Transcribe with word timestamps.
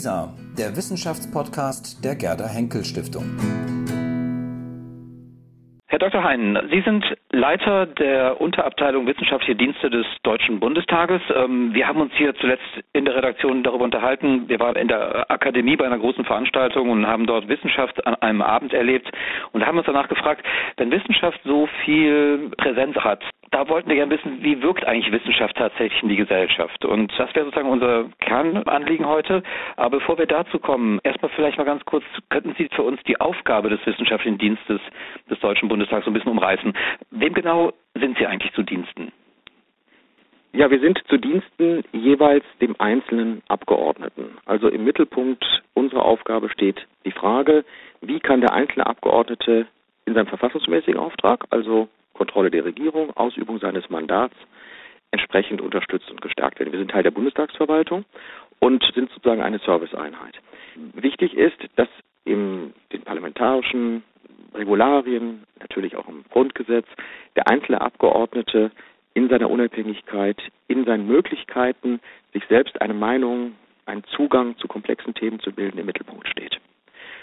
WISA, 0.00 0.32
der 0.56 0.74
Wissenschaftspodcast 0.76 2.02
der 2.02 2.14
Gerda 2.16 2.48
Henkel 2.48 2.84
Stiftung. 2.84 3.36
Herr 5.88 5.98
Dr. 5.98 6.24
Heinen, 6.24 6.56
Sie 6.70 6.80
sind 6.80 7.04
Leiter 7.32 7.84
der 7.84 8.40
Unterabteilung 8.40 9.06
Wissenschaftliche 9.06 9.56
Dienste 9.56 9.90
des 9.90 10.06
Deutschen 10.22 10.58
Bundestages. 10.58 11.20
Ähm, 11.34 11.74
wir 11.74 11.86
haben 11.86 12.00
uns 12.00 12.12
hier 12.14 12.34
zuletzt 12.36 12.62
in 12.94 13.04
der 13.04 13.14
Redaktion 13.14 13.62
darüber 13.62 13.84
unterhalten. 13.84 14.48
Wir 14.48 14.58
waren 14.58 14.76
in 14.76 14.88
der 14.88 15.30
Akademie 15.30 15.76
bei 15.76 15.84
einer 15.84 15.98
großen 15.98 16.24
Veranstaltung 16.24 16.88
und 16.88 17.06
haben 17.06 17.26
dort 17.26 17.48
Wissenschaft 17.48 18.06
an 18.06 18.14
einem 18.22 18.40
Abend 18.40 18.72
erlebt 18.72 19.10
und 19.52 19.66
haben 19.66 19.76
uns 19.76 19.86
danach 19.86 20.08
gefragt, 20.08 20.46
wenn 20.78 20.90
Wissenschaft 20.90 21.38
so 21.44 21.68
viel 21.84 22.50
Präsenz 22.56 22.96
hat, 22.96 23.22
da 23.50 23.68
wollten 23.68 23.88
wir 23.88 23.96
gerne 23.96 24.16
wissen, 24.16 24.42
wie 24.42 24.62
wirkt 24.62 24.86
eigentlich 24.86 25.12
Wissenschaft 25.12 25.56
tatsächlich 25.56 26.02
in 26.02 26.08
die 26.08 26.16
Gesellschaft? 26.16 26.84
Und 26.84 27.12
das 27.18 27.34
wäre 27.34 27.46
sozusagen 27.46 27.68
unser 27.68 28.04
Kernanliegen 28.20 29.06
heute. 29.06 29.42
Aber 29.76 29.98
bevor 29.98 30.18
wir 30.18 30.26
dazu 30.26 30.58
kommen, 30.60 31.00
erstmal 31.02 31.30
vielleicht 31.32 31.58
mal 31.58 31.64
ganz 31.64 31.84
kurz, 31.84 32.04
könnten 32.28 32.54
Sie 32.56 32.68
für 32.72 32.82
uns 32.82 33.02
die 33.04 33.20
Aufgabe 33.20 33.68
des 33.68 33.84
Wissenschaftlichen 33.84 34.38
Dienstes 34.38 34.80
des 35.28 35.40
Deutschen 35.40 35.68
Bundestags 35.68 36.04
so 36.04 36.10
ein 36.10 36.14
bisschen 36.14 36.30
umreißen? 36.30 36.72
Wem 37.10 37.34
genau 37.34 37.72
sind 37.94 38.16
Sie 38.18 38.26
eigentlich 38.26 38.52
zu 38.52 38.62
Diensten? 38.62 39.10
Ja, 40.52 40.70
wir 40.70 40.80
sind 40.80 41.00
zu 41.08 41.16
Diensten 41.16 41.84
jeweils 41.92 42.44
dem 42.60 42.74
einzelnen 42.80 43.42
Abgeordneten. 43.48 44.38
Also 44.46 44.68
im 44.68 44.84
Mittelpunkt 44.84 45.44
unserer 45.74 46.04
Aufgabe 46.04 46.48
steht 46.50 46.86
die 47.04 47.12
Frage, 47.12 47.64
wie 48.00 48.20
kann 48.20 48.40
der 48.40 48.52
einzelne 48.52 48.86
Abgeordnete 48.86 49.66
in 50.06 50.14
seinem 50.14 50.26
verfassungsmäßigen 50.26 50.98
Auftrag, 50.98 51.44
also 51.50 51.88
Kontrolle 52.20 52.50
der 52.50 52.66
Regierung, 52.66 53.16
Ausübung 53.16 53.58
seines 53.60 53.88
Mandats 53.88 54.34
entsprechend 55.10 55.62
unterstützt 55.62 56.10
und 56.10 56.20
gestärkt 56.20 56.60
werden. 56.60 56.70
Wir 56.70 56.78
sind 56.78 56.90
Teil 56.90 57.02
der 57.02 57.12
Bundestagsverwaltung 57.12 58.04
und 58.58 58.84
sind 58.94 59.10
sozusagen 59.10 59.40
eine 59.40 59.58
Serviceeinheit. 59.60 60.34
Wichtig 60.92 61.32
ist, 61.32 61.56
dass 61.76 61.88
in 62.26 62.74
den 62.92 63.00
parlamentarischen 63.04 64.02
Regularien, 64.54 65.44
natürlich 65.60 65.96
auch 65.96 66.08
im 66.08 66.26
Grundgesetz, 66.30 66.84
der 67.36 67.48
einzelne 67.48 67.80
Abgeordnete 67.80 68.70
in 69.14 69.30
seiner 69.30 69.48
Unabhängigkeit, 69.48 70.36
in 70.68 70.84
seinen 70.84 71.06
Möglichkeiten, 71.06 72.00
sich 72.34 72.44
selbst 72.50 72.82
eine 72.82 72.92
Meinung, 72.92 73.54
einen 73.86 74.04
Zugang 74.14 74.58
zu 74.58 74.68
komplexen 74.68 75.14
Themen 75.14 75.40
zu 75.40 75.52
bilden, 75.52 75.78
im 75.78 75.86
Mittelpunkt 75.86 76.28
steht. 76.28 76.60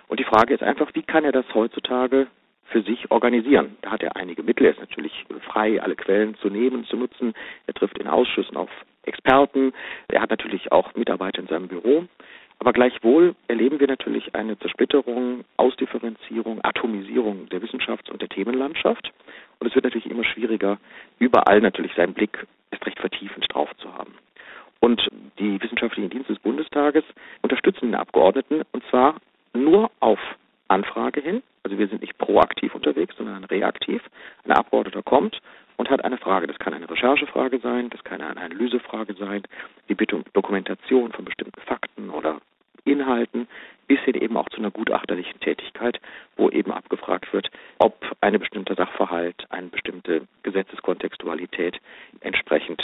Und 0.07 0.19
die 0.19 0.23
Frage 0.23 0.55
ist 0.55 0.63
einfach, 0.63 0.89
wie 0.95 1.03
kann 1.03 1.23
er 1.23 1.33
das 1.33 1.45
heutzutage 1.53 2.25
für 2.69 2.81
sich 2.81 3.09
organisieren. 3.11 3.77
Da 3.81 3.91
hat 3.91 4.03
er 4.03 4.15
einige 4.15 4.43
Mittel. 4.43 4.65
Er 4.65 4.71
ist 4.71 4.79
natürlich 4.79 5.25
frei, 5.47 5.81
alle 5.81 5.95
Quellen 5.95 6.35
zu 6.35 6.49
nehmen, 6.49 6.85
zu 6.85 6.97
nutzen. 6.97 7.33
Er 7.65 7.73
trifft 7.73 7.97
in 7.97 8.07
Ausschüssen 8.07 8.57
auf 8.57 8.69
Experten. 9.03 9.73
Er 10.09 10.21
hat 10.21 10.29
natürlich 10.29 10.71
auch 10.71 10.93
Mitarbeiter 10.95 11.39
in 11.39 11.47
seinem 11.47 11.67
Büro. 11.67 12.05
Aber 12.59 12.73
gleichwohl 12.73 13.35
erleben 13.47 13.79
wir 13.79 13.87
natürlich 13.87 14.33
eine 14.33 14.57
Zersplitterung, 14.57 15.43
Ausdifferenzierung, 15.57 16.59
Atomisierung 16.63 17.47
der 17.49 17.61
Wissenschafts- 17.61 18.09
und 18.09 18.21
der 18.21 18.29
Themenlandschaft. 18.29 19.13
Und 19.59 19.67
es 19.67 19.75
wird 19.75 19.85
natürlich 19.85 20.09
immer 20.09 20.23
schwieriger, 20.23 20.79
überall 21.19 21.61
natürlich 21.61 21.93
seinen 21.95 22.13
Blick 22.13 22.45
erst 22.71 22.85
recht 22.85 22.99
vertiefend 22.99 23.45
drauf 23.49 23.69
zu 23.77 23.93
haben. 23.93 24.13
Und 24.79 25.07
die 25.39 25.61
wissenschaftlichen 25.61 26.09
Dienste 26.09 26.33
des 26.33 26.41
Bundestages 26.41 27.03
unterstützen 27.41 27.87
den 27.87 27.95
Abgeordneten 27.95 28.61
und 28.71 28.83
zwar 28.89 29.15
nur 29.53 29.91
auf 29.99 30.19
Anfrage 30.67 31.21
hin. 31.21 31.41
Also 31.67 31.79
wir 31.79 31.89
sind 31.89 31.99
nicht 31.99 32.17
proaktiv 32.17 32.73
unterwegs, 32.75 33.13
sondern 33.17 33.43
reaktiv. 33.43 34.01
Ein 34.45 34.53
Abgeordneter 34.53 35.03
kommt 35.03 35.41
und 35.75 35.89
hat 35.89 36.05
eine 36.05 36.17
Frage. 36.17 36.47
Das 36.47 36.57
kann 36.59 36.73
eine 36.73 36.89
Recherchefrage 36.89 37.59
sein, 37.59 37.89
das 37.89 38.01
kann 38.05 38.21
eine 38.21 38.39
Analysefrage 38.41 39.15
sein, 39.15 39.43
die 39.89 39.93
Bitte 39.93 40.15
um 40.15 40.23
Dokumentation 40.31 41.11
von 41.11 41.25
bestimmten 41.25 41.59
Fakten 41.59 42.09
oder 42.09 42.39
Inhalten, 42.85 43.49
bis 43.87 43.99
hin 43.99 44.15
eben 44.15 44.37
auch 44.37 44.47
zu 44.47 44.59
einer 44.59 44.71
gutachterlichen 44.71 45.41
Tätigkeit, 45.41 45.99
wo 46.37 46.49
eben 46.49 46.71
abgefragt 46.71 47.33
wird, 47.33 47.51
ob 47.79 48.15
eine 48.21 48.39
bestimmte 48.39 48.73
Sachverhalt, 48.75 49.45
eine 49.49 49.67
bestimmte 49.67 50.21
Gesetzeskontextualität 50.43 51.81
entsprechend 52.21 52.81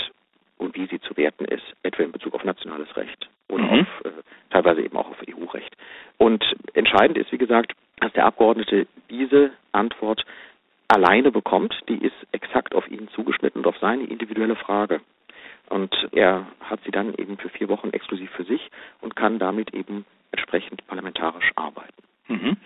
und 0.58 0.76
wie 0.76 0.88
sie 0.88 1.00
zu 1.00 1.16
werten 1.16 1.46
ist, 1.46 1.64
etwa 1.84 2.04
in 2.04 2.12
Bezug 2.12 2.34
auf 2.34 2.44
nationales 2.44 2.94
Recht 2.98 3.30
oder 3.48 3.64
mhm. 3.64 3.80
auf 3.80 4.06
äh, 4.06 4.10
teilweise 4.50 4.82
eben 4.82 4.98
auch 4.98 5.10
auf 5.10 5.22
EU-Recht. 5.26 5.74
Und 6.18 6.44
entscheidend 6.74 7.18
ist, 7.18 7.32
wie 7.32 7.38
gesagt, 7.38 7.74
der 8.24 8.28
Abgeordnete 8.28 8.88
diese 9.10 9.52
Antwort 9.74 10.24
alleine 10.88 11.30
bekommt. 11.32 11.76
Die 11.90 11.98
ist 11.98 12.16
exakt 12.32 12.74
auf 12.74 12.90
ihn 12.90 13.10
zugeschnitten 13.10 13.62
und 13.62 13.68
auf 13.68 13.78
seine 13.80 14.04
individuelle 14.04 14.56
Frage. 14.56 15.02
Und 15.70 15.94
er 16.14 16.48
hat 16.62 16.80
sie 16.86 16.92
dann 16.92 17.14
eben 17.16 17.38
für 17.38 17.50
vier 17.50 17.68
Wochen 17.68 17.90
exklusiv 17.90 18.32
für 18.32 18.46
sich 18.46 18.72
und 19.02 19.16
kann 19.16 19.40
damit 19.40 19.74
eben 19.74 20.06
entsprechend 20.32 20.86
parlamentarisch 20.88 21.52
arbeiten. 21.56 22.04
Mhm. 22.30 22.58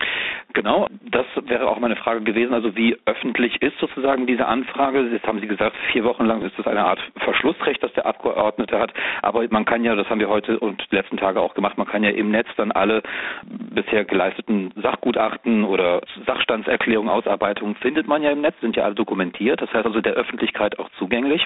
Genau, 0.52 0.86
das 1.02 1.26
wäre 1.48 1.68
auch 1.68 1.78
meine 1.78 1.96
Frage 1.96 2.22
gewesen. 2.22 2.54
Also 2.54 2.74
wie 2.76 2.96
öffentlich 3.06 3.60
ist 3.62 3.78
sozusagen 3.78 4.26
diese 4.26 4.46
Anfrage? 4.46 5.00
Jetzt 5.12 5.26
haben 5.26 5.40
Sie 5.40 5.46
gesagt, 5.46 5.76
vier 5.92 6.04
Wochen 6.04 6.24
lang 6.24 6.42
ist 6.42 6.58
das 6.58 6.66
eine 6.66 6.84
Art 6.84 7.00
Verschlussrecht, 7.18 7.82
das 7.82 7.92
der 7.94 8.06
Abgeordnete 8.06 8.78
hat. 8.78 8.92
Aber 9.22 9.46
man 9.50 9.64
kann 9.64 9.84
ja, 9.84 9.94
das 9.94 10.08
haben 10.08 10.20
wir 10.20 10.28
heute 10.28 10.58
und 10.58 10.84
die 10.90 10.96
letzten 10.96 11.16
Tage 11.16 11.40
auch 11.40 11.54
gemacht, 11.54 11.78
man 11.78 11.86
kann 11.86 12.04
ja 12.04 12.10
im 12.10 12.30
Netz 12.30 12.48
dann 12.56 12.72
alle 12.72 13.02
bisher 13.44 14.04
geleisteten 14.04 14.72
Sachgutachten 14.76 15.64
oder 15.64 16.00
Sachstandserklärungen, 16.26 17.10
Ausarbeitungen 17.10 17.74
findet 17.76 18.06
man 18.06 18.22
ja 18.22 18.30
im 18.30 18.40
Netz, 18.40 18.54
sind 18.60 18.76
ja 18.76 18.84
alle 18.84 18.94
dokumentiert. 18.94 19.60
Das 19.60 19.72
heißt 19.72 19.86
also 19.86 20.00
der 20.00 20.14
Öffentlichkeit 20.14 20.78
auch 20.78 20.90
zugänglich. 20.98 21.44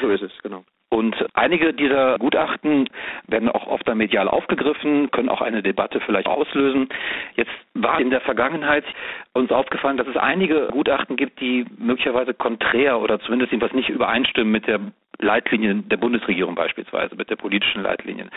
So 0.00 0.08
ist 0.08 0.22
es, 0.22 0.32
genau. 0.42 0.64
Und 0.90 1.14
einige 1.34 1.72
dieser 1.72 2.18
Gutachten 2.18 2.88
werden 3.28 3.48
auch 3.48 3.68
oft 3.68 3.86
dann 3.86 3.98
medial 3.98 4.26
aufgegriffen, 4.26 5.10
können 5.12 5.28
auch 5.28 5.40
eine 5.40 5.62
Debatte 5.62 6.00
vielleicht 6.00 6.26
auslösen. 6.26 6.88
Jetzt 7.36 7.52
war 7.74 8.00
in 8.00 8.10
der 8.10 8.20
Vergangenheit 8.20 8.84
uns 9.32 9.52
aufgefallen, 9.52 9.96
dass 9.98 10.08
es 10.08 10.16
einige 10.16 10.66
Gutachten 10.72 11.16
gibt, 11.16 11.40
die 11.40 11.64
möglicherweise 11.78 12.34
konträr 12.34 13.00
oder 13.00 13.20
zumindest 13.20 13.52
jedenfalls 13.52 13.74
nicht 13.74 13.88
übereinstimmen 13.88 14.50
mit 14.50 14.66
der 14.66 14.80
Leitlinien 15.20 15.88
der 15.88 15.96
Bundesregierung 15.96 16.54
beispielsweise, 16.54 17.14
mit 17.14 17.30
der 17.30 17.36
politischen 17.36 17.82
Leitlinien. 17.82 18.30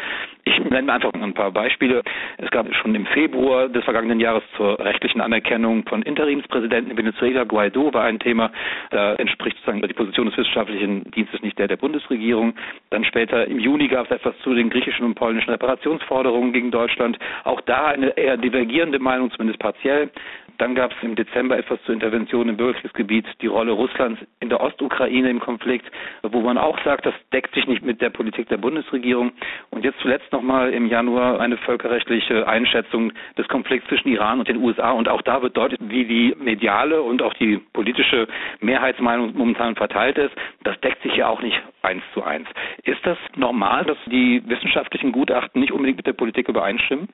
Ich 0.43 0.59
nenne 0.59 0.91
einfach 0.91 1.13
ein 1.13 1.33
paar 1.33 1.51
Beispiele. 1.51 2.03
Es 2.37 2.49
gab 2.51 2.73
schon 2.75 2.95
im 2.95 3.05
Februar 3.07 3.69
des 3.69 3.83
vergangenen 3.83 4.19
Jahres 4.19 4.43
zur 4.57 4.79
rechtlichen 4.79 5.21
Anerkennung 5.21 5.83
von 5.87 6.01
Interimspräsidenten 6.01 6.91
in 6.91 6.97
Venezuela, 6.97 7.43
Guaido 7.43 7.93
war 7.93 8.03
ein 8.03 8.19
Thema. 8.19 8.51
Da 8.91 9.13
entspricht 9.15 9.57
sozusagen 9.57 9.81
die 9.81 9.93
Position 9.93 10.27
des 10.27 10.37
wissenschaftlichen 10.37 11.09
Dienstes 11.11 11.41
nicht 11.41 11.57
der 11.59 11.67
der 11.67 11.77
Bundesregierung. 11.77 12.53
Dann 12.89 13.03
später 13.05 13.47
im 13.47 13.59
Juni 13.59 13.87
gab 13.87 14.05
es 14.05 14.11
etwas 14.11 14.37
zu 14.43 14.53
den 14.53 14.69
griechischen 14.69 15.05
und 15.05 15.15
polnischen 15.15 15.49
Reparationsforderungen 15.49 16.53
gegen 16.53 16.71
Deutschland. 16.71 17.17
Auch 17.43 17.61
da 17.61 17.87
eine 17.87 18.17
eher 18.17 18.37
divergierende 18.37 18.99
Meinung, 18.99 19.31
zumindest 19.31 19.59
partiell. 19.59 20.09
Dann 20.57 20.75
gab 20.75 20.91
es 20.91 20.97
im 21.01 21.15
Dezember 21.15 21.57
etwas 21.57 21.81
zur 21.83 21.93
Intervention 21.93 22.49
im 22.49 22.57
Bürgerkriegsgebiet, 22.57 23.25
die 23.41 23.47
Rolle 23.47 23.71
Russlands 23.71 24.21
in 24.39 24.49
der 24.49 24.61
Ostukraine 24.61 25.29
im 25.29 25.39
Konflikt, 25.39 25.85
wo 26.21 26.41
man 26.41 26.57
auch 26.57 26.77
sagt, 26.83 27.05
das 27.05 27.13
deckt 27.31 27.53
sich 27.55 27.67
nicht 27.67 27.83
mit 27.83 28.01
der 28.01 28.09
Politik 28.09 28.49
der 28.49 28.57
Bundesregierung. 28.57 29.31
Und 29.71 29.83
jetzt 29.83 29.99
zuletzt 29.99 30.31
nochmal 30.31 30.71
im 30.73 30.87
Januar 30.87 31.39
eine 31.39 31.57
völkerrechtliche 31.57 32.47
Einschätzung 32.47 33.13
des 33.37 33.47
Konflikts 33.47 33.87
zwischen 33.87 34.09
Iran 34.09 34.39
und 34.39 34.47
den 34.47 34.57
USA. 34.57 34.91
Und 34.91 35.09
auch 35.09 35.21
da 35.21 35.41
wird 35.41 35.57
deutlich, 35.57 35.79
wie 35.81 36.05
die 36.05 36.35
mediale 36.39 37.01
und 37.01 37.21
auch 37.21 37.33
die 37.33 37.57
politische 37.73 38.27
Mehrheitsmeinung 38.59 39.35
momentan 39.35 39.75
verteilt 39.75 40.17
ist. 40.17 40.35
Das 40.63 40.79
deckt 40.81 41.01
sich 41.03 41.15
ja 41.15 41.27
auch 41.27 41.41
nicht 41.41 41.59
eins 41.81 42.03
zu 42.13 42.23
eins. 42.23 42.47
Ist 42.83 43.05
das 43.05 43.17
normal, 43.35 43.85
dass 43.85 43.97
die 44.05 44.41
wissenschaftlichen 44.45 45.11
Gutachten 45.11 45.61
nicht 45.61 45.71
unbedingt 45.71 45.97
mit 45.97 46.07
der 46.07 46.13
Politik 46.13 46.47
übereinstimmen? 46.47 47.09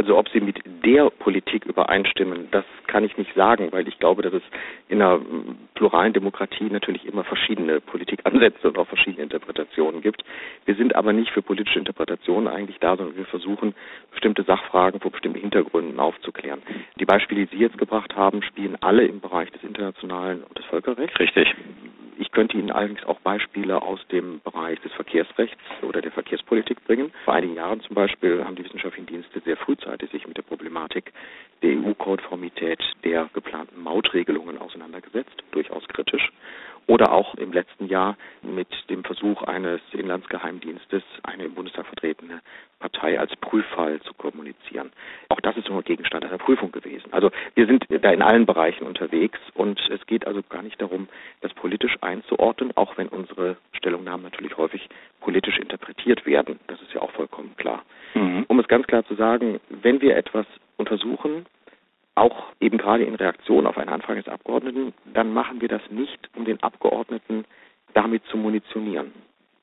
Also 0.00 0.16
ob 0.16 0.30
sie 0.30 0.40
mit 0.40 0.58
der 0.82 1.10
Politik 1.10 1.66
übereinstimmen, 1.66 2.48
das 2.52 2.64
kann 2.86 3.04
ich 3.04 3.18
nicht 3.18 3.34
sagen, 3.34 3.68
weil 3.70 3.86
ich 3.86 3.98
glaube, 3.98 4.22
dass 4.22 4.32
es 4.32 4.42
in 4.88 5.02
einer 5.02 5.20
pluralen 5.74 6.14
Demokratie 6.14 6.70
natürlich 6.70 7.04
immer 7.04 7.22
verschiedene 7.22 7.82
Politikansätze 7.82 8.68
und 8.68 8.78
auch 8.78 8.88
verschiedene 8.88 9.24
Interpretationen 9.24 10.00
gibt. 10.00 10.24
Wir 10.64 10.74
sind 10.74 10.94
aber 10.94 11.12
nicht 11.12 11.32
für 11.32 11.42
politische 11.42 11.78
Interpretationen 11.78 12.48
eigentlich 12.48 12.78
da, 12.78 12.96
sondern 12.96 13.18
wir 13.18 13.26
versuchen, 13.26 13.74
bestimmte 14.10 14.42
Sachfragen 14.42 15.00
vor 15.00 15.10
bestimmten 15.10 15.38
Hintergründen 15.38 16.00
aufzuklären. 16.00 16.62
Die 16.98 17.04
Beispiele, 17.04 17.44
die 17.44 17.56
Sie 17.58 17.62
jetzt 17.62 17.76
gebracht 17.76 18.16
haben, 18.16 18.42
spielen 18.42 18.78
alle 18.80 19.04
im 19.04 19.20
Bereich 19.20 19.50
des 19.50 19.62
internationalen 19.62 20.44
und 20.44 20.56
des 20.56 20.64
Völkerrechts. 20.64 21.20
Richtig. 21.20 21.54
Ich 22.20 22.32
könnte 22.32 22.58
Ihnen 22.58 22.70
allerdings 22.70 23.02
auch 23.04 23.18
Beispiele 23.20 23.80
aus 23.80 23.98
dem 24.08 24.40
Bereich 24.44 24.78
des 24.80 24.92
Verkehrsrechts 24.92 25.58
oder 25.80 26.02
der 26.02 26.12
Verkehrspolitik 26.12 26.84
bringen. 26.84 27.10
Vor 27.24 27.32
einigen 27.32 27.54
Jahren 27.54 27.80
zum 27.80 27.94
Beispiel 27.94 28.44
haben 28.44 28.56
die 28.56 28.64
wissenschaftlichen 28.64 29.06
Dienste 29.06 29.40
sehr 29.40 29.56
frühzeitig 29.56 29.89
sich 30.12 30.26
mit 30.26 30.36
der 30.36 30.42
Problematik 30.42 31.12
der 31.62 31.70
EU-Konformität 31.70 32.80
der 33.04 33.28
geplanten 33.32 33.82
Mautregelungen 33.82 34.58
auseinandergesetzt, 34.58 35.42
durchaus 35.50 35.86
kritisch 35.88 36.30
oder 36.90 37.12
auch 37.12 37.34
im 37.36 37.52
letzten 37.52 37.86
Jahr 37.86 38.16
mit 38.42 38.68
dem 38.90 39.04
Versuch 39.04 39.42
eines 39.42 39.80
Inlandsgeheimdienstes, 39.92 41.02
eine 41.22 41.44
im 41.44 41.54
Bundestag 41.54 41.86
vertretene 41.86 42.40
Partei 42.80 43.20
als 43.20 43.36
Prüffall 43.36 44.00
zu 44.00 44.12
kommunizieren. 44.14 44.90
Auch 45.28 45.40
das 45.40 45.56
ist 45.56 45.68
nur 45.68 45.82
Gegenstand 45.82 46.24
einer 46.24 46.38
Prüfung 46.38 46.72
gewesen. 46.72 47.12
Also 47.12 47.30
wir 47.54 47.66
sind 47.66 47.86
da 47.88 48.10
in 48.10 48.22
allen 48.22 48.44
Bereichen 48.44 48.86
unterwegs 48.86 49.38
und 49.54 49.80
es 49.90 50.04
geht 50.06 50.26
also 50.26 50.42
gar 50.48 50.62
nicht 50.62 50.80
darum, 50.80 51.08
das 51.42 51.52
politisch 51.54 51.96
einzuordnen, 52.00 52.76
auch 52.76 52.96
wenn 52.96 53.08
unsere 53.08 53.56
Stellungnahmen 53.72 54.24
natürlich 54.24 54.56
häufig 54.56 54.88
politisch 55.20 55.58
interpretiert 55.58 56.26
werden. 56.26 56.58
Das 56.66 56.80
ist 56.82 56.92
ja 56.92 57.02
auch 57.02 57.12
vollkommen 57.12 57.54
klar. 57.56 57.84
Mhm. 58.14 58.44
Ganz 58.70 58.86
klar 58.86 59.04
zu 59.04 59.14
sagen, 59.16 59.60
wenn 59.68 60.00
wir 60.00 60.16
etwas 60.16 60.46
untersuchen, 60.78 61.44
auch 62.14 62.46
eben 62.60 62.78
gerade 62.78 63.04
in 63.04 63.16
Reaktion 63.16 63.66
auf 63.66 63.76
eine 63.76 63.92
Anfrage 63.92 64.22
des 64.22 64.32
Abgeordneten, 64.32 64.94
dann 65.12 65.34
machen 65.34 65.60
wir 65.60 65.68
das 65.68 65.82
nicht, 65.90 66.30
um 66.36 66.44
den 66.44 66.62
Abgeordneten 66.62 67.44
damit 67.94 68.22
zu 68.30 68.36
munitionieren. 68.36 69.12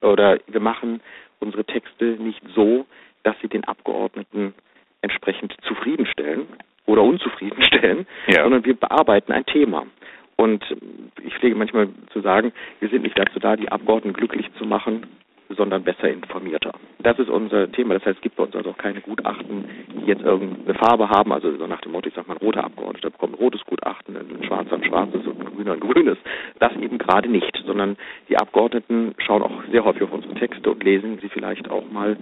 Oder 0.02 0.40
wir 0.48 0.60
machen 0.60 1.02
unsere 1.40 1.64
Texte 1.64 2.18
nicht 2.20 2.42
so, 2.54 2.86
dass 3.24 3.36
sie 3.42 3.48
den 3.48 3.64
Abgeordneten 3.64 4.54
entsprechend 5.02 5.56
zufriedenstellen 5.64 6.48
oder 6.86 7.02
unzufriedenstellen, 7.04 8.06
ja. 8.28 8.44
sondern 8.44 8.66
wir 8.66 8.76
bearbeiten 8.76 9.32
ein 9.32 9.46
Thema. 9.46 9.86
Und 10.36 10.64
ich 11.24 11.34
pflege 11.36 11.56
manchmal 11.56 11.90
zu 12.12 12.22
sagen, 12.22 12.52
wir 12.80 12.90
sind 12.90 13.04
nicht 13.04 13.18
dazu 13.18 13.40
da, 13.40 13.56
die 13.56 13.70
Abgeordneten 13.70 14.18
glücklich 14.18 14.48
zu 14.58 14.66
machen, 14.66 15.08
sondern 15.50 15.84
besser 15.84 16.10
informierter. 16.10 16.72
Das 17.00 17.18
ist 17.20 17.30
unser 17.30 17.72
Thema. 17.72 17.94
Das 17.94 18.06
heißt, 18.06 18.18
es 18.18 18.22
gibt 18.22 18.36
bei 18.36 18.44
uns 18.44 18.56
also 18.56 18.72
auch 18.72 18.78
keine 18.78 19.02
Gutachten, 19.02 19.66
die 19.94 20.06
jetzt 20.06 20.24
irgendeine 20.24 20.78
Farbe 20.78 21.10
haben. 21.10 21.32
Also 21.32 21.56
so 21.58 21.68
nach 21.68 21.82
dem 21.82 21.92
Motto, 21.92 22.10
ich 22.10 22.16
sag 22.16 22.28
mal, 22.28 22.36
ein 22.36 22.46
roter 22.46 22.64
Abgeordneter 22.64 23.10
bekommt 23.10 23.34
ein 23.34 23.40
rotes 23.40 23.62
Gutachten, 23.66 24.18
ein 24.18 24.44
schwarzer 24.44 24.76
ein 24.76 24.84
schwarzes 24.84 25.26
und 25.26 25.40
ein 25.40 25.56
grüner 25.56 25.74
ein 25.74 25.80
grünes. 25.80 26.18
Das 26.60 26.76
eben 26.76 26.98
gerade 26.98 27.30
nicht, 27.30 27.64
sondern 27.66 27.98
die 28.30 28.38
Abgeordneten 28.38 29.14
schauen 29.20 29.42
auch 29.42 29.64
sehr 29.72 29.84
häufig 29.84 30.04
auf 30.04 30.12
unsere 30.12 30.34
Texte 30.36 30.70
und 30.70 30.84
lesen 30.84 31.20
sie 31.22 31.30
vielleicht 31.30 31.70
auch 31.70 31.90
mal 31.92 32.18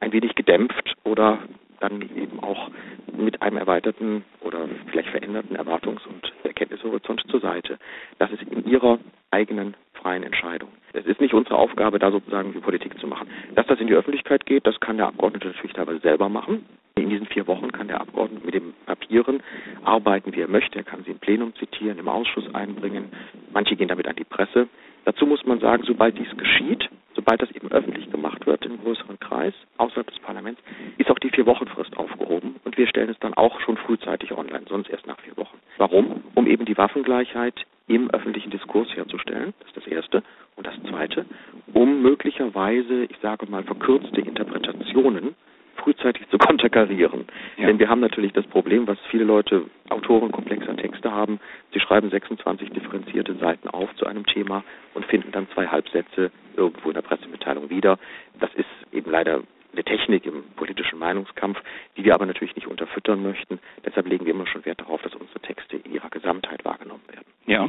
ein 0.00 0.12
wenig 0.12 0.34
gedämpft 0.34 0.94
oder 1.04 1.38
dann 1.80 2.02
eben 2.02 2.40
auch 2.40 2.70
mit 3.16 3.40
einem 3.42 3.56
erweiterten 3.56 4.24
oder 4.40 4.68
vielleicht 4.90 5.08
veränderten 5.08 5.56
Erwartungs- 5.56 6.06
und 6.06 6.32
Erkenntnishorizont 6.44 7.22
zur 7.28 7.40
Seite. 7.40 7.78
Das 8.18 8.30
ist 8.30 8.42
in 8.42 8.66
ihrer 8.66 8.98
eigenen 9.30 9.74
freien 9.94 10.22
Entscheidung. 10.22 10.68
Es 10.96 11.04
ist 11.04 11.20
nicht 11.20 11.34
unsere 11.34 11.56
Aufgabe, 11.56 11.98
da 11.98 12.10
sozusagen 12.10 12.54
die 12.54 12.60
Politik 12.60 12.98
zu 12.98 13.06
machen. 13.06 13.28
Dass 13.54 13.66
das 13.66 13.78
in 13.80 13.86
die 13.86 13.94
Öffentlichkeit 13.94 14.46
geht, 14.46 14.66
das 14.66 14.80
kann 14.80 14.96
der 14.96 15.08
Abgeordnete 15.08 15.48
natürlich 15.48 15.74
teilweise 15.74 16.00
selber 16.00 16.30
machen. 16.30 16.64
In 16.94 17.10
diesen 17.10 17.26
vier 17.26 17.46
Wochen 17.46 17.70
kann 17.70 17.88
der 17.88 18.00
Abgeordnete 18.00 18.46
mit 18.46 18.54
den 18.54 18.72
Papieren 18.86 19.42
arbeiten, 19.84 20.34
wie 20.34 20.40
er 20.40 20.48
möchte. 20.48 20.78
Er 20.78 20.84
kann 20.84 21.04
sie 21.04 21.10
im 21.10 21.18
Plenum 21.18 21.54
zitieren, 21.56 21.98
im 21.98 22.08
Ausschuss 22.08 22.46
einbringen. 22.54 23.12
Manche 23.52 23.76
gehen 23.76 23.88
damit 23.88 24.08
an 24.08 24.16
die 24.16 24.24
Presse. 24.24 24.68
Dazu 25.04 25.26
muss 25.26 25.44
man 25.44 25.60
sagen, 25.60 25.84
sobald 25.86 26.18
dies 26.18 26.34
geschieht, 26.38 26.88
sobald 27.14 27.42
das 27.42 27.50
eben 27.50 27.70
öffentlich 27.70 28.10
gemacht 28.10 28.46
wird 28.46 28.64
im 28.64 28.80
größeren 28.80 29.20
Kreis, 29.20 29.54
außerhalb 29.76 30.06
des 30.06 30.18
Parlaments, 30.20 30.60
ist 30.96 31.10
auch 31.10 31.18
die 31.18 31.30
Vier-Wochen-Frist 31.30 31.96
aufgehoben 31.98 32.56
und 32.64 32.76
wir 32.78 32.88
stellen 32.88 33.10
es 33.10 33.18
dann 33.20 33.34
auch 33.34 33.60
schon 33.60 33.76
frühzeitig 33.76 34.32
online, 34.32 34.64
sonst 34.68 34.88
erst 34.88 35.06
nach 35.06 35.20
vier 35.20 35.36
Wochen. 35.36 35.58
Warum? 35.76 36.24
Um 36.34 36.46
eben 36.46 36.64
die 36.64 36.76
Waffengleichheit 36.76 37.66
im 37.88 38.10
öffentlichen 38.10 38.50
Diskurs 38.50 38.88
herzustellen, 38.96 39.54
das 39.60 39.68
ist 39.68 39.76
das 39.76 39.86
Erste. 39.86 40.22
Und 40.56 40.66
das 40.66 40.74
Zweite, 40.88 41.26
um 41.72 41.94
möglicherweise, 42.06 43.04
ich 43.04 43.16
sage 43.20 43.46
mal, 43.46 43.64
verkürzte 43.64 44.20
Interpretationen 44.20 45.34
frühzeitig 45.76 46.28
zu 46.30 46.38
konterkarieren. 46.48 47.26
Ja. 47.56 47.66
Denn 47.66 47.78
wir 47.78 47.88
haben 47.88 48.00
natürlich 48.00 48.32
das 48.32 48.46
Problem, 48.46 48.86
was 48.86 48.98
viele 49.10 49.24
Leute, 49.24 49.64
Autoren 49.90 50.30
komplexer 50.32 50.76
Texte 50.76 51.10
haben. 51.10 51.38
Sie 51.72 51.80
schreiben 51.80 52.10
26 52.10 52.70
differenzierte 52.70 53.34
Seiten 53.34 53.68
auf 53.68 53.94
zu 53.96 54.06
einem 54.06 54.24
Thema 54.24 54.64
und 54.94 55.04
finden 55.06 55.32
dann 55.32 55.48
zwei 55.54 55.66
Halbsätze 55.66 56.30
irgendwo 56.56 56.88
in 56.88 56.94
der 56.94 57.02
Pressemitteilung 57.02 57.70
wieder. 57.70 57.98
Das 58.40 58.50
ist 58.54 58.66
eben 58.92 59.10
leider 59.10 59.42
eine 59.72 59.84
Technik 59.84 60.24
im 60.26 60.42
politischen 60.56 60.98
Meinungskampf, 60.98 61.58
die 61.96 62.04
wir 62.04 62.14
aber 62.14 62.24
natürlich 62.26 62.56
nicht 62.56 62.66
unterfüttern 62.66 63.22
möchten. 63.22 63.58
Deshalb 63.84 64.08
legen 64.08 64.24
wir 64.24 64.32
immer 64.32 64.46
schon 64.46 64.64
Wert 64.64 64.80
darauf, 64.80 65.02
dass 65.02 65.14
unsere 65.14 65.40
Texte 65.40 65.76
in 65.76 65.92
ihrer 65.92 66.08
Gesamtheit 66.08 66.64
wahrgenommen 66.64 67.02
werden. 67.08 67.26
Ja, 67.46 67.68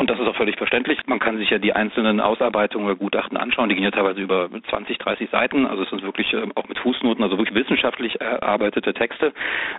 und 0.00 0.08
das 0.08 0.18
ist 0.18 0.26
auch 0.26 0.34
völlig 0.34 0.56
verständlich. 0.56 0.98
Man 1.06 1.18
kann 1.18 1.36
sich 1.36 1.50
ja 1.50 1.58
die 1.58 1.74
einzelnen 1.74 2.20
Ausarbeitungen 2.20 2.86
oder 2.86 2.96
Gutachten 2.96 3.36
anschauen. 3.36 3.68
Die 3.68 3.74
gehen 3.74 3.84
ja 3.84 3.90
teilweise 3.90 4.20
über 4.20 4.48
20, 4.70 4.96
30 4.96 5.28
Seiten. 5.28 5.66
Also 5.66 5.82
es 5.82 5.90
sind 5.90 6.02
wirklich 6.02 6.32
äh, 6.32 6.42
auch 6.54 6.66
mit 6.68 6.78
Fußnoten, 6.78 7.22
also 7.22 7.36
wirklich 7.36 7.54
wissenschaftlich 7.54 8.18
erarbeitete 8.18 8.94
Texte. 8.94 9.34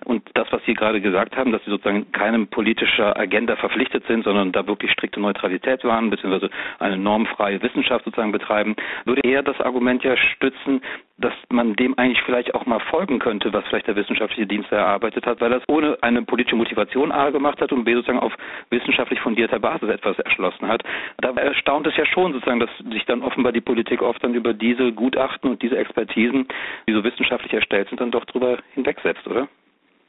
Und 0.06 0.30
das, 0.36 0.46
was 0.52 0.64
Sie 0.66 0.76
gerade 0.76 1.02
gesagt 1.02 1.36
haben, 1.36 1.52
dass 1.52 1.64
Sie 1.66 1.72
sozusagen 1.72 2.12
keinem 2.12 2.48
politischer 2.48 3.18
Agenda 3.18 3.56
verpflichtet 3.56 4.06
sind, 4.06 4.24
sondern 4.24 4.52
da 4.52 4.68
wirklich 4.68 4.92
strikte 4.92 5.20
Neutralität 5.20 5.84
wahren, 5.84 6.12
beziehungsweise 6.12 6.52
eine 6.78 6.98
normfreie 6.98 7.60
Wissenschaft 7.64 8.06
sozusagen 8.06 8.32
betreiben, 8.32 8.76
würde 9.06 9.22
eher 9.28 9.42
das 9.42 9.60
Argument 9.60 10.04
ja 10.04 10.16
stützen, 10.18 10.82
dass 11.22 11.34
man 11.50 11.76
dem 11.76 11.98
eigentlich 11.98 12.22
vielleicht 12.24 12.56
auch 12.56 12.66
mal 12.66 12.80
folgen 12.80 13.20
könnte, 13.20 13.54
was 13.54 13.64
vielleicht 13.66 13.88
der 13.88 13.96
wissenschaftliche 13.96 14.48
Dienst 14.48 14.72
erarbeitet 14.72 15.26
hat, 15.26 15.40
weil 15.40 15.54
es 15.54 15.64
ohne 15.68 15.98
eine 16.02 16.24
politische 16.24 16.56
Motivation 16.56 17.12
A 17.12 17.30
gemacht 17.30 17.62
hat 17.62 17.72
und 17.72 17.84
B 17.84 17.94
sozusagen 17.94 18.20
auf 18.20 18.34
wissenschaftlich 18.70 19.20
fundierter 19.22 19.60
Basis 19.60 19.90
etwas 19.90 20.11
erschlossen 20.19 20.68
hat. 20.68 20.84
Da 21.18 21.31
erstaunt 21.31 21.88
es 21.88 21.96
ja 21.98 22.06
schon 22.06 22.34
sozusagen, 22.34 22.60
dass 22.60 22.69
sich 22.92 23.06
dann 23.06 23.22
offenbar 23.22 23.52
die 23.52 23.62
Politik 23.62 24.02
oft 24.02 24.24
dann 24.24 24.34
über 24.34 24.54
diese 24.54 24.92
Gutachten 24.92 25.50
und 25.50 25.62
diese 25.62 25.78
Expertisen, 25.78 26.48
die 26.88 26.94
so 26.94 27.04
wissenschaftlich 27.04 27.54
erstellt 27.54 27.90
sind, 27.90 28.02
dann 28.02 28.12
doch 28.12 28.25
drüber 28.25 28.58
hinwegsetzt, 28.74 29.28
oder? 29.28 29.48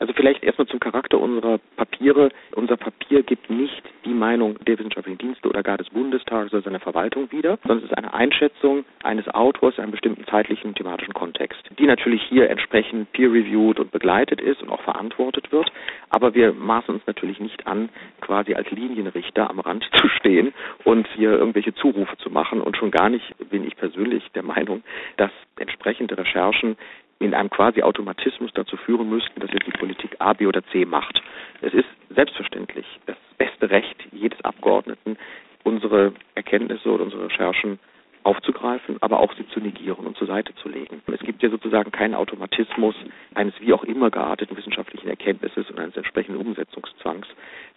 Also 0.03 0.15
vielleicht 0.15 0.43
erstmal 0.43 0.67
zum 0.67 0.81
Charakter 0.81 1.21
unserer 1.21 1.59
Papiere. 1.77 2.31
Unser 2.57 2.77
Papier 2.77 3.23
gibt 3.23 3.49
nicht 3.51 3.85
die 4.05 4.13
Meinung 4.13 4.59
der 4.67 4.77
wissenschaftlichen 4.77 5.19
Dienste 5.19 5.49
oder 5.49 5.63
gar 5.63 5.79
des 5.79 5.91
Bundestages 5.91 6.53
oder 6.53 6.63
seiner 6.63 6.81
Verwaltung 6.81 7.31
wieder, 7.31 7.57
sondern 7.63 7.79
es 7.79 7.85
ist 7.85 7.97
eine 7.97 8.13
Einschätzung 8.13 8.85
eines 9.05 9.29
Autors 9.29 9.77
in 9.77 9.85
einem 9.85 9.93
bestimmten 9.93 10.27
zeitlichen 10.27 10.75
thematischen 10.75 11.15
Kontext, 11.15 11.63
die 11.79 11.87
natürlich 11.87 12.21
hier 12.25 12.51
entsprechend 12.51 13.13
peer-reviewed 13.13 13.79
und 13.79 13.93
begleitet 13.93 14.41
ist 14.41 14.61
und 14.61 14.71
auch 14.71 14.81
verantwortet 14.81 15.53
wird. 15.53 15.71
Aber 16.11 16.35
wir 16.35 16.53
maßen 16.53 16.97
uns 16.97 17.07
natürlich 17.07 17.39
nicht 17.39 17.69
an, 17.69 17.89
quasi 18.21 18.55
als 18.55 18.69
Linienrichter 18.73 19.49
am 19.49 19.61
Rand 19.61 19.89
zu 19.95 20.09
stehen 20.09 20.53
und 20.83 21.07
hier 21.15 21.31
irgendwelche 21.31 21.75
Zurufe 21.75 22.17
zu 22.17 22.29
machen. 22.29 22.61
Und 22.61 22.77
schon 22.77 22.91
gar 22.91 23.09
nicht 23.09 23.37
bin 23.51 23.65
ich 23.65 23.77
persönlich 23.77 24.29
der 24.35 24.43
Meinung, 24.43 24.83
dass 25.17 25.31
entsprechende 25.59 26.19
Recherchen 26.19 26.77
in 27.23 27.35
einem 27.35 27.51
quasi 27.51 27.83
Automatismus 27.83 28.51
dazu 28.55 28.77
führen 28.77 29.09
müssten, 29.09 29.41
dass 29.41 29.53
jetzt 29.53 29.67
die 29.67 29.79
Politik 29.79 30.17
A, 30.19 30.33
B 30.33 30.47
oder 30.47 30.63
C 30.67 30.85
macht. 30.85 31.23
Es 31.61 31.73
ist 31.73 31.89
selbstverständlich 32.11 32.87
das 33.07 33.17
beste 33.39 33.71
Recht 33.71 33.97
jedes 34.13 34.43
Abgeordneten, 34.45 35.17
unsere 35.65 36.13
Erkenntnisse 36.35 36.91
oder 36.91 37.05
unsere 37.05 37.27
Recherchen 37.27 37.79
aufzugreifen, 38.25 38.99
aber 39.01 39.21
auch 39.21 39.35
sie 39.35 39.47
zu 39.49 39.61
negieren 39.61 40.07
und 40.07 40.17
zur 40.17 40.27
Seite 40.27 40.55
zu 40.57 40.69
legen. 40.69 41.03
Es 41.07 41.21
gibt 41.21 41.43
ja 41.43 41.51
sozusagen 41.51 41.91
keinen 41.91 42.15
Automatismus 42.15 42.95
eines 43.35 43.55
wie 43.61 43.73
auch 43.73 43.85
immer 43.85 44.11
gearteten 44.11 44.57
wissenschaftlichen 44.57 45.09
Erkenntnisses 45.09 45.69
und 45.71 45.79
eines 45.79 45.97
entsprechenden 45.97 46.41
Umsetzungszwangs, 46.41 47.27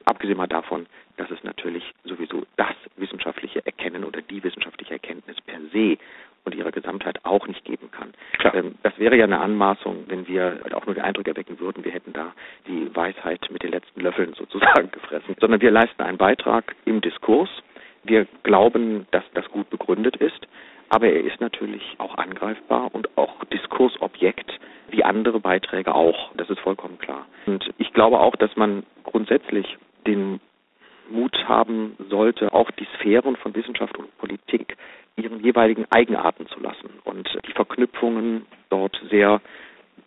abgesehen 0.05 0.37
mal 0.37 0.47
davon, 0.47 0.85
dass 1.17 1.31
es 1.31 1.43
natürlich 1.43 1.83
sowieso 2.03 2.43
das 2.57 2.75
wissenschaftliche 2.97 3.65
Erkennen 3.65 4.03
oder 4.03 4.21
die 4.21 4.43
wissenschaftliche 4.43 4.93
Erkenntnis 4.93 5.37
per 5.41 5.59
se 5.71 5.97
und 6.43 6.53
ihrer 6.53 6.71
Gesamtheit 6.71 7.19
auch 7.23 7.47
nicht 7.47 7.65
geben 7.65 7.89
kann. 7.91 8.13
Ähm, 8.53 8.75
das 8.83 8.94
wäre 9.05 9.17
ja 9.17 9.25
eine 9.25 9.39
Anmaßung, 9.39 10.05
wenn 10.07 10.27
wir 10.27 10.61
auch 10.73 10.87
nur 10.87 10.95
den 10.95 11.03
Eindruck 11.03 11.27
erwecken 11.27 11.59
würden, 11.59 11.85
wir 11.85 11.91
hätten 11.91 12.11
da 12.11 12.33
die 12.67 12.89
Weisheit 12.95 13.47
mit 13.51 13.61
den 13.61 13.69
letzten 13.69 14.01
Löffeln 14.01 14.33
sozusagen 14.37 14.89
gefressen, 14.89 15.35
sondern 15.39 15.61
wir 15.61 15.69
leisten 15.69 16.01
einen 16.01 16.17
Beitrag 16.17 16.75
im 16.85 17.01
Diskurs. 17.01 17.49
Wir 18.03 18.25
glauben, 18.41 19.05
dass 19.11 19.23
das 19.35 19.47
gut 19.51 19.69
begründet 19.69 20.15
ist, 20.15 20.47
aber 20.89 21.05
er 21.07 21.23
ist 21.23 21.39
natürlich 21.39 21.83
auch 21.99 22.17
angreifbar 22.17 22.89
und 22.93 23.15
auch 23.15 23.43
Diskursobjekt 23.45 24.51
wie 24.89 25.03
andere 25.03 25.39
Beiträge 25.39 25.93
auch. 25.93 26.31
Das 26.35 26.49
ist 26.49 26.59
vollkommen 26.59 26.97
klar. 26.97 27.27
Und 27.45 27.71
ich 27.77 27.93
glaube 27.93 28.19
auch, 28.19 28.35
dass 28.35 28.55
man 28.55 28.83
grundsätzlich 29.03 29.77
den 30.07 30.39
Mut 31.11 31.37
haben 31.47 31.95
sollte, 32.09 32.51
auch 32.53 32.71
die 32.71 32.87
Sphären 32.97 33.35
von 33.35 33.53
Wissenschaft 33.53 33.97
und 33.99 34.17
Politik 34.17 34.77
ihren 35.15 35.43
jeweiligen 35.43 35.85
Eigenarten 35.91 36.47
zu 36.47 36.59
lassen 36.59 36.89
und 37.03 37.29
die 37.47 37.53
Verknüpfungen 37.53 38.47
dort 38.69 38.99
sehr 39.09 39.41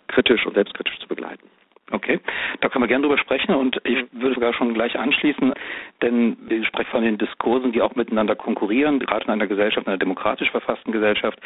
kritisch 0.09 0.47
und 0.47 0.55
selbstkritisch 0.55 0.99
zu 1.01 1.09
begleiten. 1.09 1.49
Okay, 1.91 2.21
da 2.61 2.69
können 2.69 2.83
wir 2.85 2.89
gerne 2.89 3.07
drüber 3.07 3.17
sprechen 3.17 3.55
und 3.55 3.81
ich 3.85 4.05
würde 4.13 4.35
sogar 4.35 4.53
schon 4.53 4.75
gleich 4.75 4.99
anschließen, 4.99 5.55
denn 6.03 6.37
wir 6.47 6.63
sprechen 6.65 6.91
von 6.91 7.03
den 7.03 7.17
Diskursen, 7.17 7.73
die 7.73 7.81
auch 7.81 7.95
miteinander 7.95 8.37
konkurrieren, 8.37 8.99
gerade 8.99 9.25
in 9.25 9.31
einer 9.31 9.47
Gesellschaft, 9.47 9.87
in 9.87 9.93
einer 9.93 9.99
demokratisch 9.99 10.51
verfassten 10.51 10.93
Gesellschaft. 10.93 11.39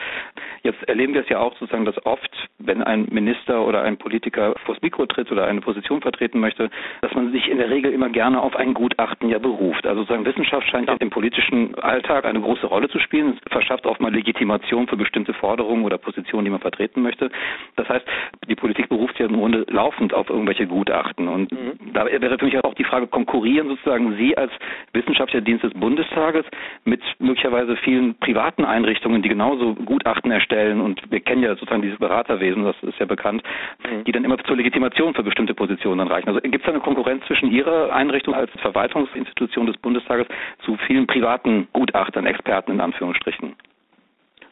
Jetzt 0.63 0.83
erleben 0.89 1.15
wir 1.15 1.21
es 1.21 1.29
ja 1.29 1.39
auch 1.39 1.57
sozusagen, 1.59 1.85
dass 1.85 2.05
oft, 2.07 2.31
wenn 2.59 2.83
ein 2.83 3.07
Minister 3.11 3.65
oder 3.65 3.83
ein 3.83 3.99
Politiker 3.99 4.55
vors 4.65 4.83
Mikro 4.83 5.07
tritt 5.07 5.31
oder 5.31 5.47
eine 5.47 5.61
Position 5.61 6.01
vertreten 6.01 6.41
möchte, 6.41 6.71
dass 7.03 7.15
man 7.15 7.31
sich 7.31 7.49
in 7.49 7.59
der 7.59 7.71
Regel 7.71 7.93
immer 7.93 8.09
gerne 8.09 8.43
auf 8.43 8.57
ein 8.57 8.75
Gutachten 8.75 9.29
ja 9.29 9.39
beruft. 9.39 9.87
Also 9.87 10.01
sozusagen 10.03 10.25
Wissenschaft 10.25 10.67
scheint 10.69 10.89
ja 10.89 10.97
im 10.99 11.11
politischen 11.11 11.77
Alltag 11.77 12.25
eine 12.25 12.41
große 12.41 12.67
Rolle 12.67 12.89
zu 12.89 12.99
spielen. 12.99 13.39
Es 13.45 13.53
verschafft 13.53 13.87
auch 13.87 14.01
mal 14.01 14.13
Legitimation 14.13 14.89
für 14.89 14.97
bestimmte 14.97 15.35
Forderungen 15.35 15.85
oder 15.85 15.99
Positionen, 15.99 16.45
die 16.45 16.51
man 16.51 16.61
vertreten 16.61 17.03
möchte. 17.03 17.31
Das 17.77 17.89
heißt, 17.89 18.05
die 18.49 18.57
Politik 18.57 18.89
beruft 18.89 19.19
ja 19.21 19.27
im 19.27 19.37
Grunde 19.37 19.65
laufend 19.69 20.13
auf 20.15 20.32
irgendwelche 20.33 20.67
Gutachten. 20.67 21.29
Und 21.29 21.53
mhm. 21.53 21.93
da 21.93 22.07
wäre 22.07 22.39
für 22.39 22.45
mich 22.45 22.63
auch 22.65 22.75
die 22.75 22.85
Frage, 22.85 23.07
konkurrieren 23.07 23.69
sozusagen 23.69 24.17
Sie 24.17 24.37
als 24.37 24.51
wissenschaftlicher 24.93 25.43
Dienst 25.43 25.65
des 25.65 25.73
Bundestages 25.75 26.45
mit 26.85 27.01
möglicherweise 27.19 27.77
vielen 27.77 28.15
privaten 28.17 28.65
Einrichtungen, 28.65 29.23
die 29.23 29.29
genauso 29.29 29.75
Gutachten 29.75 30.31
erstellen 30.31 30.81
und 30.81 31.01
wir 31.11 31.21
kennen 31.21 31.43
ja 31.43 31.51
sozusagen 31.51 31.83
dieses 31.83 31.99
Beraterwesen, 31.99 32.65
das 32.65 32.77
ist 32.83 32.99
ja 32.99 33.07
bekannt, 33.07 33.43
mhm. 33.85 34.05
die 34.05 34.13
dann 34.13 34.25
immer 34.25 34.39
zur 34.39 34.57
Legitimation 34.57 35.15
für 35.15 35.23
bestimmte 35.23 35.55
Positionen 35.55 35.99
dann 35.99 36.09
reichen. 36.09 36.29
Also 36.29 36.41
gibt 36.41 36.57
es 36.57 36.63
da 36.63 36.73
eine 36.73 36.81
Konkurrenz 36.81 37.25
zwischen 37.27 37.51
Ihrer 37.51 37.93
Einrichtung 37.93 38.35
als 38.35 38.51
Verwaltungsinstitution 38.61 39.67
des 39.67 39.77
Bundestages 39.77 40.27
zu 40.65 40.77
vielen 40.87 41.07
privaten 41.07 41.69
Gutachtern, 41.73 42.27
Experten 42.27 42.73
in 42.73 42.81
Anführungsstrichen? 42.81 43.55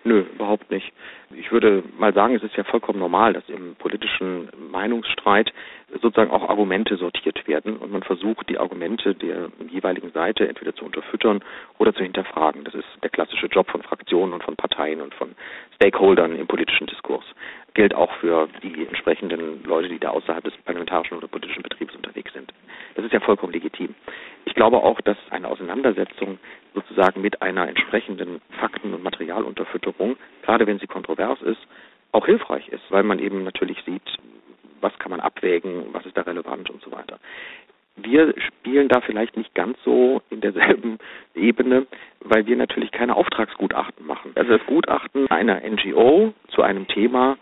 Nö, 0.03 0.25
überhaupt 0.35 0.71
nicht. 0.71 0.93
Ich 1.31 1.53
würde 1.53 1.83
mal 1.99 2.15
sagen, 2.15 2.35
es 2.35 2.43
ist 2.43 2.57
ja 2.57 2.65
vollkommen 2.65 2.99
normal, 2.99 3.35
dass 3.35 3.47
im 3.49 3.77
politischen 3.77 4.49
Meinungsstreit 4.71 5.53
sozusagen 6.01 6.31
auch 6.31 6.49
Argumente 6.49 6.97
sortiert 6.97 7.47
werden 7.49 7.77
und 7.77 7.91
man 7.91 8.03
versucht, 8.03 8.49
die 8.49 8.59
Argumente 8.59 9.15
der 9.15 9.51
jeweiligen 9.71 10.11
Seite 10.13 10.49
entweder 10.49 10.75
zu 10.75 10.85
unterfüttern 10.85 11.43
oder 11.79 11.95
zu 11.95 12.03
hinterfragen. 12.03 12.65
Das 12.65 12.75
ist 12.75 12.87
der 13.03 13.11
klassische 13.11 13.47
Job 13.47 13.69
von 13.71 13.83
Fraktionen 13.83 14.33
und 14.33 14.43
von 14.45 14.57
Parteien 14.57 15.01
und 15.01 15.15
von 15.15 15.35
Stakeholdern 15.77 16.37
im 16.37 16.47
politischen 16.47 16.87
Diskurs. 16.87 17.25
Gilt 17.75 17.95
auch 17.95 18.13
für 18.15 18.49
die 18.63 18.87
entsprechenden 18.87 19.63
Leute, 19.65 19.89
die 19.89 19.99
da 19.99 20.11
außerhalb 20.11 20.45
des 20.45 20.57
parlamentarischen 20.65 21.17
oder 21.17 21.29
politischen 21.29 21.63
Betriebs 21.63 21.95
unterwegs 21.95 22.33
sind. 22.33 22.53
Das 22.95 23.05
ist 23.05 23.13
ja 23.13 23.21
vollkommen 23.21 23.53
legitim. 23.53 23.95
Ich 24.45 24.55
glaube 24.55 24.79
auch, 24.79 25.01
dass 25.01 25.17
eine 25.31 25.49
Auseinandersetzung 25.49 26.39
sozusagen 26.75 27.21
mit 27.21 27.43
einer 27.43 27.69
entsprechenden 27.69 28.41
Fakten- 28.59 28.95
und 28.95 29.03
Materialunterfütterung, 29.03 30.17
gerade 30.43 30.67
wenn 30.67 30.79
sie 30.79 30.87
kontrovers 30.87 31.41
ist, 31.43 31.61
auch 32.13 32.27
hilfreich 32.27 32.69
ist, 32.69 32.83
weil 32.91 33.05
man 33.05 33.19
eben 33.19 33.45
natürlich 33.45 33.83
sieht, 33.85 34.03
was 34.81 34.99
kann 34.99 35.11
man 35.11 35.21
abwägen, 35.21 35.87
was 35.93 36.07
ist 36.07 36.17
da 36.17 36.23
relevant 36.23 36.71
und 36.71 36.83
so 36.83 36.93
weiter. 36.93 37.19
Wir 37.97 38.35
spielen 38.39 38.89
da 38.89 39.01
vielleicht 39.01 39.37
nicht 39.37 39.55
ganz 39.55 39.77
so 39.85 40.23
in 40.31 40.41
derselben 40.41 40.99
Ebene, 41.35 41.87
weil 42.21 42.47
wir 42.47 42.57
natürlich 42.57 42.91
keine 42.93 43.17
Auftragsgutachten 43.17 44.07
machen. 44.07 44.33
Also 44.37 44.57
das 44.57 44.67
Gutachten 44.67 45.31
einer 45.31 45.61
NGO 45.61 46.33
zu 46.49 46.63
einem 46.63 46.87
Thema 46.87 47.37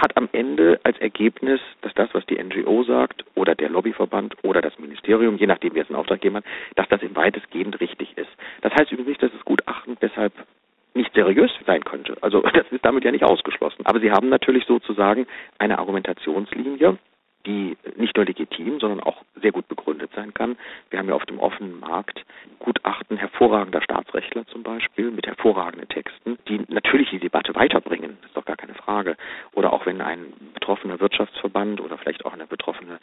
hat 0.00 0.16
am 0.16 0.28
Ende 0.32 0.80
als 0.82 0.98
Ergebnis, 0.98 1.60
dass 1.82 1.92
das, 1.94 2.08
was 2.12 2.24
die 2.26 2.42
NGO 2.42 2.84
sagt 2.84 3.24
oder 3.34 3.54
der 3.54 3.68
Lobbyverband 3.68 4.36
oder 4.42 4.60
das 4.60 4.78
Ministerium, 4.78 5.36
je 5.36 5.46
nachdem 5.46 5.74
wer 5.74 5.82
es 5.82 5.90
in 5.90 5.96
Auftrag 5.96 6.20
gegeben 6.20 6.36
hat, 6.36 6.44
dass 6.76 6.88
das 6.88 7.02
im 7.02 7.14
weitestgehend 7.16 7.80
richtig 7.80 8.16
ist. 8.16 8.30
Das 8.62 8.72
heißt 8.72 8.92
übrigens 8.92 9.08
nicht, 9.08 9.22
dass 9.22 9.32
das 9.32 9.44
Gutachten 9.44 9.96
deshalb 10.00 10.32
nicht 10.94 11.12
seriös 11.14 11.50
sein 11.66 11.84
könnte. 11.84 12.16
Also 12.20 12.40
das 12.54 12.66
ist 12.70 12.84
damit 12.84 13.04
ja 13.04 13.10
nicht 13.10 13.24
ausgeschlossen. 13.24 13.86
Aber 13.86 14.00
sie 14.00 14.10
haben 14.10 14.28
natürlich 14.28 14.64
sozusagen 14.66 15.26
eine 15.58 15.78
Argumentationslinie, 15.78 16.98
die 17.46 17.76
nicht 17.96 18.16
nur 18.16 18.26
legitim, 18.26 18.80
sondern 18.80 19.00
auch 19.00 19.22
sehr 19.40 19.52
gut 19.52 19.66
begründet 19.68 20.10
sein 20.14 20.34
kann. 20.34 20.58
Wir 20.90 20.98
haben 20.98 21.08
ja 21.08 21.14
auf 21.14 21.24
dem 21.24 21.38
offenen 21.38 21.80
Markt 21.80 22.22
Gutachten 22.58 23.16
hervorragender 23.16 23.80
Staatsrechtler 23.80 24.46
zum 24.48 24.62
Beispiel 24.62 25.10
mit 25.10 25.26
hervorragenden 25.26 25.88
Texten, 25.88 26.38
die 26.48 26.60
natürlich 26.68 27.08
die 27.10 27.18
Debatte 27.18 27.54
weiterbringen, 27.54 28.18
ist 28.26 28.36
doch 28.36 28.44
gar 28.44 28.56
keine 28.56 28.74
Frage. 28.74 29.16
Oder 29.54 29.72
auch 29.72 29.86
wenn 29.86 30.02
ein 30.02 30.34
betroffener 30.52 31.00
Wirtschaftsverband 31.00 31.80
oder 31.80 31.96
vielleicht 31.96 32.26
auch 32.26 32.34
eine 32.34 32.46
betroffene 32.46 32.98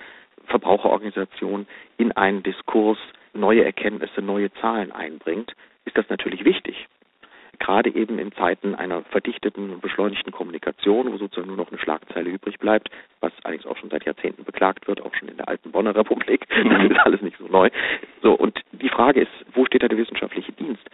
Verbraucherorganisation 0.45 1.65
in 1.97 2.11
einen 2.11 2.43
Diskurs 2.43 2.99
neue 3.33 3.65
Erkenntnisse, 3.65 4.21
neue 4.21 4.53
Zahlen 4.53 4.91
einbringt, 4.91 5.55
ist 5.85 5.97
das 5.97 6.09
natürlich 6.09 6.45
wichtig 6.45 6.87
gerade 7.59 7.93
eben 7.93 8.19
in 8.19 8.31
Zeiten 8.33 8.75
einer 8.75 9.03
verdichteten 9.03 9.71
und 9.71 9.81
beschleunigten 9.81 10.31
Kommunikation, 10.31 11.11
wo 11.11 11.17
sozusagen 11.17 11.47
nur 11.47 11.57
noch 11.57 11.69
eine 11.71 11.79
Schlagzeile 11.79 12.29
übrig 12.29 12.59
bleibt, 12.59 12.89
was 13.19 13.31
allerdings 13.43 13.65
auch 13.65 13.77
schon 13.77 13.89
seit 13.89 14.05
Jahrzehnten 14.05 14.43
beklagt 14.43 14.87
wird, 14.87 15.01
auch 15.01 15.13
schon 15.15 15.29
in 15.29 15.37
der 15.37 15.47
alten 15.47 15.71
Bonner 15.71 15.95
Republik, 15.95 16.45
mhm. 16.55 16.69
das 16.89 16.91
ist 16.91 16.99
alles 16.99 17.21
nicht 17.21 17.37
so 17.37 17.47
neu. 17.47 17.69
So, 18.21 18.33
und 18.33 18.61
die 18.71 18.89
Frage 18.89 19.21
ist, 19.21 19.31
wo 19.53 19.65
steht 19.65 19.83
da 19.83 19.87
der 19.87 19.97
wissenschaftliche 19.97 20.51
Dienst? 20.53 20.87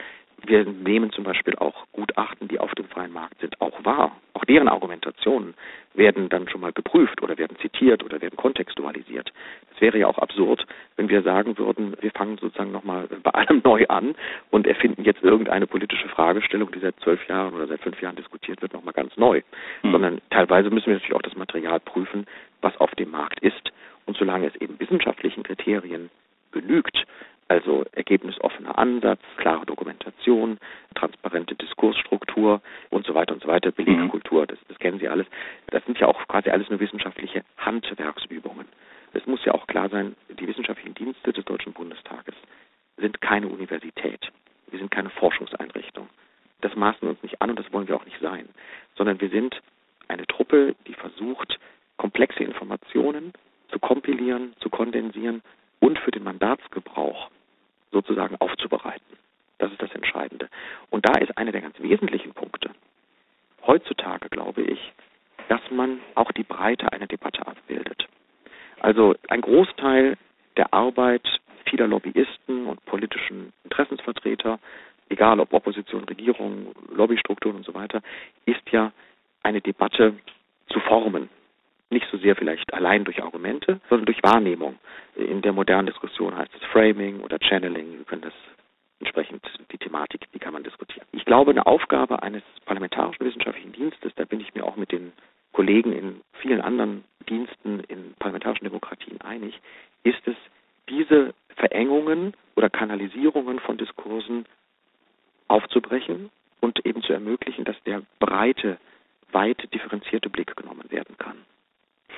Wir 0.46 0.66
nehmen 0.66 1.12
zum 1.12 1.24
Beispiel 1.24 1.56
auch 1.56 1.86
Gutachten, 1.94 2.50
die 2.50 2.60
auf 2.60 2.74
dem 2.76 2.86
freien 2.90 3.14
Markt 3.14 3.40
sind, 3.40 3.60
auch 3.62 3.84
wahr. 3.86 4.18
Auch 4.34 4.44
deren 4.46 4.68
Argumentationen 4.68 5.54
werden 5.94 6.28
dann 6.28 6.50
schon 6.50 6.62
mal 6.62 6.74
geprüft 6.74 7.22
oder 7.22 7.38
werden 7.38 7.58
zitiert 7.60 8.04
oder 8.04 8.22
werden 8.22 8.36
kontextualisiert. 8.36 9.32
Es 9.74 9.82
wäre 9.82 9.98
ja 10.00 10.08
auch 10.08 10.18
absurd, 10.18 10.66
wenn 10.98 11.08
wir 11.08 11.22
sagen 11.22 11.58
würden, 11.58 11.96
wir 12.02 12.12
fangen 12.12 12.38
sozusagen 12.38 12.72
nochmal 12.72 13.08
bei 13.22 13.32
allem 13.32 13.62
neu 13.64 13.86
an 13.88 14.16
und 14.52 14.68
erfinden 14.68 15.04
jetzt 15.04 15.24
irgendeine 15.24 15.68
politische 15.68 16.10
Fragestellung, 16.10 16.72
die 16.72 16.80
seit 16.80 17.00
zwölf 17.00 17.26
Jahren 17.30 17.54
oder 17.54 17.68
seit 17.68 17.82
fünf 17.82 18.02
Jahren 18.02 18.16
diskutiert 18.16 18.62
wird, 18.62 18.74
nochmal 18.74 18.94
ganz 18.94 19.16
neu. 19.16 19.42
Mhm. 19.84 19.92
Sondern 19.92 20.22
teilweise 20.30 20.70
müssen 20.70 20.88
wir 20.88 20.96
natürlich 20.96 21.16
auch 21.16 21.22
das 21.22 21.36
Material 21.36 21.80
prüfen, 21.80 22.26
was 22.62 22.76
auf 22.78 22.92
dem 22.96 23.12
Markt 23.12 23.40
ist. 23.40 23.72
Und 24.06 24.18
solange 24.18 24.48
es 24.48 24.56
eben 24.58 24.80
wissenschaftlichen 24.80 25.44
Kriterien 25.44 26.10
genügt, 26.52 27.06
also 27.48 27.84
ergebnisoffener 27.94 28.78
Ansatz, 28.78 29.22
klare 29.38 29.66
Dokumentation, 29.66 30.58
transparente 30.96 31.56
Diskursstruktur 31.56 32.62
und 32.90 33.06
so 33.06 33.14
weiter 33.14 33.34
und 33.34 33.42
so 33.42 33.48
weiter, 33.48 33.72
Belegkultur, 33.72 34.48
das, 34.48 34.60
das 34.68 34.80
kennen 34.80 35.00
Sie 35.00 35.08
alles. 35.08 35.28
Das 35.68 35.84
sind 35.86 36.00
ja 36.00 36.08
auch 36.08 36.28
quasi 36.28 36.50
alles 36.50 36.70
nur 36.70 36.80
wissenschaftliche 36.80 37.44
Handwerksübungen. 37.58 38.68
Es 39.14 39.26
muss 39.28 39.46
ja 39.46 39.54
auch 39.54 39.68
klar 39.68 39.90
sein, 39.90 40.16
die 40.30 40.48
wissenschaftlichen 40.48 40.96
Dienste 40.96 41.34
des 41.34 41.46
Deutschen 41.46 41.74
Bundestages 41.74 42.36
sind 42.98 43.22
keine 43.22 43.48
Universität. 43.48 44.32
Wir 44.70 44.80
sind 44.80 44.92
keine 44.92 45.10
Forschungseinrichtung. 45.12 46.10
Das 46.62 46.76
maßen 46.76 47.02
wir 47.02 47.10
uns 47.10 47.22
nicht 47.24 47.42
an 47.42 47.52
und 47.52 47.60
das 47.60 47.72
wollen 47.74 47.88
wir 47.88 47.96
auch 47.96 48.06
nicht 48.06 48.20
sein, 48.22 48.48
sondern 48.96 49.20
wir 49.22 49.30
sind 49.30 49.62
eine 50.08 50.26
Truppe, 50.26 50.76
die 50.88 50.94
versucht, 50.94 51.60
komplexe 51.98 52.44
Informationen 52.44 53.34
zu 53.70 53.80
kompilieren, 53.80 54.54
zu 54.60 54.70
kondensieren 54.70 55.42
und 55.80 56.00
für 56.00 56.12
den 56.12 56.24
Mandatsgebrauch 56.24 57.30
sozusagen 57.94 58.36
aufzubereiten. 58.38 59.18
Das 59.60 59.72
ist 59.72 59.82
das 59.82 59.94
Entscheidende. 59.96 60.50
Und 60.90 61.06
da 61.06 61.18
ist 61.20 61.38
einer 61.38 61.54
der 61.54 61.62
ganz 61.62 61.80
wesentlichen 61.80 62.34
Punkte. 62.34 62.72
Heutzutage 63.66 64.28
glaube 64.30 64.62
ich, 64.64 64.92
dass 65.48 65.62
man 65.72 66.00
auch 66.16 66.32
die 66.34 66.44
Breite 66.44 66.92
einer 66.92 67.08
Debatte 67.08 67.48
abbildet. 67.48 68.08
Also 68.82 69.16
ein 69.30 69.42
Großteil 69.42 70.18
der 70.58 70.74
Arbeit 70.74 71.26
vieler 71.66 71.88
Lobbyisten 71.88 72.68
und 72.68 72.86
politischen 72.86 73.54
Interessensvertreter, 73.64 74.60
egal 75.10 75.40
ob 75.40 75.54
Opposition, 75.54 76.04
Regierung, 76.04 76.74
Lobbystrukturen 76.94 77.58
und 77.58 77.66
so 77.66 77.74
weiter, 77.74 78.02
ist 78.46 78.70
ja 78.72 78.92
eine 79.42 79.62
Debatte 79.62 80.14
zu 80.70 80.80
formen. 80.82 81.30
Nicht 81.94 82.08
so 82.12 82.18
sehr 82.18 82.36
vielleicht 82.36 82.74
allein 82.74 83.04
durch 83.04 83.22
Argumente, 83.22 83.80
sondern 83.88 84.08
durch 84.08 84.24
Wahrnehmung. 84.24 84.80
In 85.16 85.44
der 85.44 85.54
modernen 85.54 85.86
Diskussion 85.86 86.36
heißt 86.36 86.52
es 86.56 86.64
Framing 86.72 87.22
oder 87.22 87.38
Channeling. 87.40 88.00
Wir 88.00 88.06
können 88.06 88.24
das 88.24 88.34
entsprechend 89.00 89.46
die 89.72 89.78
Thematik, 89.78 90.22
die 90.34 90.40
kann 90.40 90.54
man 90.54 90.64
diskutieren. 90.64 91.06
Ich 91.12 91.26
glaube, 91.26 91.52
eine 91.52 91.68
Aufgabe 91.68 92.24
eines 92.24 92.42
parlamentarischen 92.66 93.24
wissenschaftlichen 93.24 93.74
Dienstes, 93.74 94.12
da 94.16 94.26
bin 94.26 94.40
ich 94.40 94.56
mir 94.56 94.64
auch 94.64 94.76
mit 94.76 94.92
den 94.92 95.14
Kollegen 95.52 95.94
in 95.94 96.22
vielen 96.42 96.62
anderen 96.62 97.04
Diensten 97.30 97.82
in 97.82 98.16
parlamentarischen 98.18 98.64
Demokratien 98.66 99.22
einig, 99.22 99.60
ist 100.04 100.26
es, 100.26 100.36
diese 100.90 101.34
Verengungen 101.56 102.34
oder 102.56 102.70
Kanalisierungen 102.70 103.60
von 103.60 103.78
Diskursen 103.78 104.46
aufzubrechen 105.48 106.32
und 106.60 106.86
eben 106.86 107.04
zu 107.04 107.14
ermöglichen, 107.14 107.66
dass 107.66 107.76
der 107.84 108.02
breite, 108.20 108.78
weit 109.32 109.74
differenzierte 109.74 110.30
Blick 110.30 110.56
genommen 110.56 110.90
werden 110.90 111.18
kann. 111.18 111.38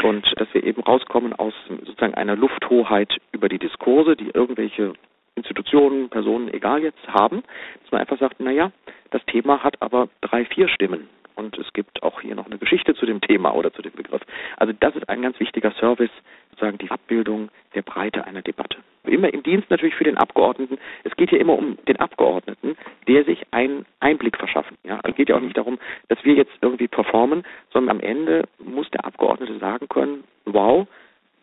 Und 0.04 0.26
dass 0.38 0.54
wir 0.54 0.64
eben 0.64 0.75
rauskommen 0.88 1.34
aus 1.34 1.54
sozusagen 1.68 2.14
einer 2.14 2.36
Lufthoheit 2.36 3.18
über 3.32 3.50
die 3.50 3.60
Diskurse, 3.60 4.16
die 4.16 4.30
irgendwelche 4.34 4.94
Institutionen, 5.36 6.10
Personen, 6.10 6.54
egal 6.54 6.82
jetzt 6.82 7.08
haben, 7.08 7.44
dass 7.82 7.92
man 7.92 8.02
einfach 8.02 8.20
sagt, 8.20 8.40
naja, 8.40 8.72
das 9.12 9.26
Thema 9.26 9.64
hat 9.64 9.82
aber 9.82 10.10
drei, 10.22 10.46
vier 10.46 10.68
Stimmen 10.68 11.10
und 11.36 11.58
es 11.58 11.72
gibt 11.74 12.02
auch 12.04 12.22
hier 12.22 12.36
noch 12.36 12.46
eine 12.46 12.58
Geschichte 12.58 12.96
zu 12.96 13.06
dem 13.06 13.22
Thema 13.22 13.54
oder 13.54 13.72
zu 13.74 13.82
dem 13.82 13.92
Begriff. 13.92 14.22
Also 14.58 14.74
das 14.80 14.96
ist 14.96 15.08
ein 15.10 15.22
ganz 15.22 15.40
wichtiger 15.40 15.72
Service, 15.80 16.12
sozusagen 16.52 16.78
die 16.78 16.90
Abbildung 16.90 17.50
der 17.76 17.82
Breite 17.82 18.26
einer 18.26 18.42
Debatte. 18.42 18.78
Immer 19.04 19.34
im 19.34 19.44
Dienst 19.44 19.70
natürlich 19.70 19.96
für 19.96 20.04
den 20.04 20.18
Abgeordneten. 20.18 20.78
Es 21.04 21.16
geht 21.16 21.30
hier 21.30 21.40
immer 21.40 21.58
um 21.58 21.78
den 21.88 21.98
Abgeordneten, 21.98 22.76
der 23.08 23.24
sich 23.26 23.44
einen 23.52 23.86
Einblick 24.00 24.38
verschaffen. 24.38 24.78
Ja, 24.84 25.00
es 25.04 25.16
geht 25.16 25.30
ja 25.30 25.36
auch 25.36 25.42
nicht 25.42 25.58
darum, 25.58 25.78
dass 26.08 26.24
wir 26.24 26.34
jetzt 26.34 26.54
irgendwie 26.62 26.88
performen, 26.88 27.44
sondern 27.72 27.98
am 27.98 28.04
Ende 28.04 28.48
muss 28.58 28.90
der 28.92 29.06
Abgeordnete 29.06 29.60
sagen 29.60 29.88
können, 29.90 30.24
wow, 30.56 30.88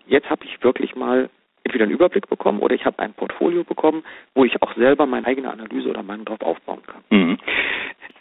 jetzt 0.07 0.28
habe 0.28 0.45
ich 0.45 0.62
wirklich 0.64 0.97
mal 0.97 1.31
entweder 1.64 1.85
einen 1.85 1.95
Überblick 1.95 2.28
bekommen 2.28 2.59
oder 2.59 2.75
ich 2.75 2.85
habe 2.85 2.99
ein 2.99 3.14
Portfolio 3.14 3.62
bekommen, 3.62 4.02
wo 4.35 4.45
ich 4.45 4.61
auch 4.62 4.75
selber 4.75 5.07
meine 5.07 5.26
eigene 5.26 5.50
Analyse 5.50 5.88
oder 5.88 6.02
Meinung 6.02 6.25
drauf 6.25 6.40
aufbauen 6.42 6.83
kann. 6.87 7.02
Mhm. 7.11 7.38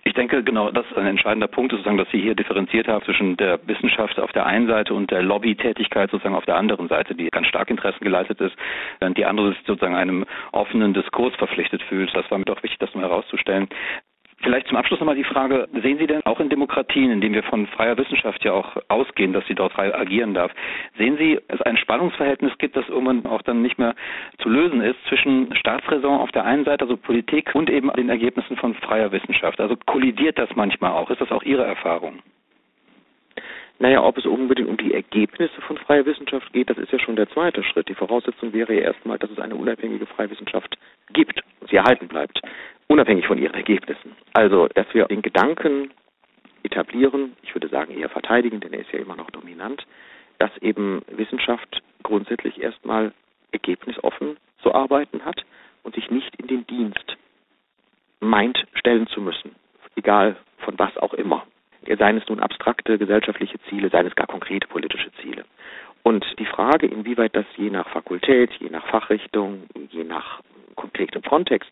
Ich 0.03 0.13
denke, 0.13 0.43
genau, 0.43 0.71
das 0.71 0.86
ist 0.88 0.98
ein 0.98 1.05
entscheidender 1.05 1.48
Punkt, 1.48 1.71
sozusagen, 1.71 1.98
dass 1.98 2.10
Sie 2.12 2.19
hier 2.19 2.36
differenziert 2.36 2.88
haben 2.88 3.03
zwischen 3.05 3.38
der 3.38 3.60
Wissenschaft 3.67 4.19
auf 4.19 4.31
der 4.31 4.45
einen 4.45 4.67
Seite 4.67 4.93
und 4.93 5.12
der 5.12 5.21
Lobbytätigkeit 5.21 6.10
sozusagen 6.12 6.36
auf 6.36 6.45
der 6.45 6.57
anderen 6.57 6.88
Seite, 6.88 7.15
die 7.15 7.29
ganz 7.29 7.48
stark 7.48 7.69
Interessen 7.69 8.03
geleistet 8.03 8.41
ist, 8.41 8.55
während 9.00 9.17
die 9.17 9.25
andere 9.25 9.50
sich 9.50 9.60
sozusagen 9.65 9.95
einem 9.95 10.25
offenen 10.51 10.93
Diskurs 10.93 11.36
verpflichtet 11.36 11.83
fühlt. 11.83 12.13
Das 12.15 12.29
war 12.31 12.38
mir 12.38 12.45
doch 12.45 12.62
wichtig, 12.63 12.79
das 12.79 12.93
mal 12.95 13.03
herauszustellen. 13.03 13.69
Vielleicht 14.41 14.67
zum 14.67 14.77
Abschluss 14.77 15.00
nochmal 15.00 15.15
die 15.15 15.24
Frage, 15.24 15.67
sehen 15.81 15.98
Sie 16.00 16.07
denn 16.07 16.25
auch 16.25 16.39
in 16.39 16.50
Demokratien, 16.50 17.12
in 17.12 17.21
denen 17.21 17.36
wir 17.36 17.43
von 17.43 17.67
freier 17.67 17.98
Wissenschaft 17.98 18.43
ja 18.43 18.53
auch 18.53 18.77
ausgehen, 18.88 19.33
dass 19.33 19.45
sie 19.48 19.55
dort 19.55 19.74
frei 19.74 19.93
agieren 19.93 20.33
darf, 20.33 20.51
sehen 20.98 21.17
Sie, 21.17 21.39
dass 21.48 21.60
es 21.60 21.65
ein 21.65 21.77
Spannungsverhältnis 21.77 22.57
gibt, 22.57 22.75
das 22.75 22.88
irgendwann 22.89 23.25
auch 23.25 23.41
dann 23.43 23.62
nicht 23.62 23.77
mehr 23.77 23.95
zu 24.39 24.50
lösen 24.50 24.81
ist 24.81 24.98
zwischen 25.07 25.55
Staatsräson 25.55 26.19
auf 26.19 26.31
der 26.31 26.45
einen 26.45 26.65
Seite, 26.65 26.83
also 26.83 26.98
Politik, 26.98 27.53
und 27.53 27.69
eben 27.69 27.91
den 27.93 28.10
Ergebnissen 28.10 28.57
von 28.57 28.74
freier 28.75 29.12
Wissenschaft? 29.12 29.60
Also 29.60 29.75
kollidiert 29.86 30.39
das 30.39 30.50
manchmal 30.55 30.91
auch? 30.91 31.10
Ist 31.10 31.21
das 31.21 31.31
auch 31.31 31.43
Ihre 31.43 31.63
Erfahrung? 31.63 32.19
Naja, 33.81 34.03
ob 34.03 34.15
es 34.19 34.27
unbedingt 34.27 34.69
um 34.69 34.77
die 34.77 34.93
Ergebnisse 34.93 35.59
von 35.61 35.75
freier 35.75 36.05
Wissenschaft 36.05 36.53
geht, 36.53 36.69
das 36.69 36.77
ist 36.77 36.91
ja 36.91 37.00
schon 37.00 37.15
der 37.15 37.27
zweite 37.29 37.63
Schritt. 37.63 37.89
Die 37.89 37.95
Voraussetzung 37.95 38.53
wäre 38.53 38.75
ja 38.75 38.81
erstmal, 38.81 39.17
dass 39.17 39.31
es 39.31 39.39
eine 39.39 39.55
unabhängige 39.55 40.05
freie 40.05 40.29
Wissenschaft 40.29 40.77
gibt 41.13 41.41
und 41.59 41.69
sie 41.69 41.77
erhalten 41.77 42.07
bleibt 42.07 42.39
unabhängig 42.91 43.25
von 43.25 43.39
ihren 43.39 43.55
Ergebnissen. 43.55 44.15
Also, 44.33 44.67
dass 44.67 44.85
wir 44.93 45.05
den 45.05 45.21
Gedanken 45.21 45.91
etablieren, 46.61 47.38
ich 47.41 47.55
würde 47.55 47.69
sagen 47.69 47.97
eher 47.97 48.09
verteidigen, 48.09 48.59
denn 48.59 48.73
er 48.73 48.81
ist 48.81 48.91
ja 48.91 49.00
immer 49.00 49.15
noch 49.15 49.31
dominant, 49.31 49.88
dass 50.38 50.55
eben 50.57 51.01
Wissenschaft 51.07 51.81
grundsätzlich 52.03 52.61
erstmal 52.61 53.13
ergebnisoffen 53.51 54.38
zu 54.61 54.75
arbeiten 54.75 55.25
hat 55.25 55.43
und 55.83 55.95
sich 55.95 56.11
nicht 56.11 56.35
in 56.35 56.47
den 56.47 56.67
Dienst 56.67 57.17
meint 58.19 58.63
stellen 58.73 59.07
zu 59.07 59.21
müssen, 59.21 59.55
egal 59.95 60.35
von 60.59 60.77
was 60.77 60.95
auch 60.97 61.13
immer. 61.13 61.40
Seien 61.98 62.17
es 62.17 62.27
nun 62.29 62.39
abstrakte 62.39 62.98
gesellschaftliche 62.98 63.60
Ziele, 63.69 63.89
seien 63.89 64.07
es 64.07 64.15
gar 64.15 64.27
konkrete 64.27 64.67
politische 64.67 65.12
Ziele. 65.21 65.43
Und 66.03 66.25
die 66.39 66.45
Frage, 66.45 66.88
inwieweit 66.88 67.36
das 67.36 67.45
je 67.57 67.69
nach 67.69 67.88
Fakultät, 67.89 68.51
je 68.60 68.69
nach 68.69 68.86
Fachrichtung, 68.88 69.63
je 69.91 70.03
nach 70.03 70.41
konkretem 70.75 71.21
Kontext 71.21 71.71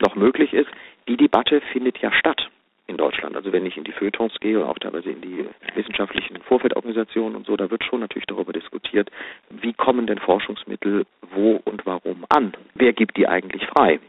noch 0.00 0.14
möglich 0.16 0.52
ist, 0.52 0.68
die 1.08 1.16
Debatte 1.16 1.60
findet 1.72 1.98
ja 1.98 2.12
statt 2.12 2.50
in 2.86 2.96
Deutschland. 2.96 3.36
Also 3.36 3.52
wenn 3.52 3.64
ich 3.64 3.76
in 3.76 3.84
die 3.84 3.92
Feuilletons 3.92 4.38
gehe, 4.40 4.66
auch 4.66 4.78
teilweise 4.78 5.10
in 5.10 5.20
die 5.20 5.46
wissenschaftlichen 5.74 6.42
Vorfeldorganisationen 6.42 7.36
und 7.36 7.46
so, 7.46 7.56
da 7.56 7.70
wird 7.70 7.84
schon 7.84 8.00
natürlich 8.00 8.26
darüber 8.26 8.52
diskutiert, 8.52 9.10
wie 9.48 9.72
kommen 9.72 10.06
denn 10.06 10.18
Forschungsmittel 10.18 11.06
wo 11.30 11.60
und 11.64 11.86
warum 11.86 12.26
an? 12.28 12.52
Wer 12.74 12.92
gibt 12.92 13.16
die 13.16 13.28
eigentlich 13.28 13.64
frei? 13.66 14.00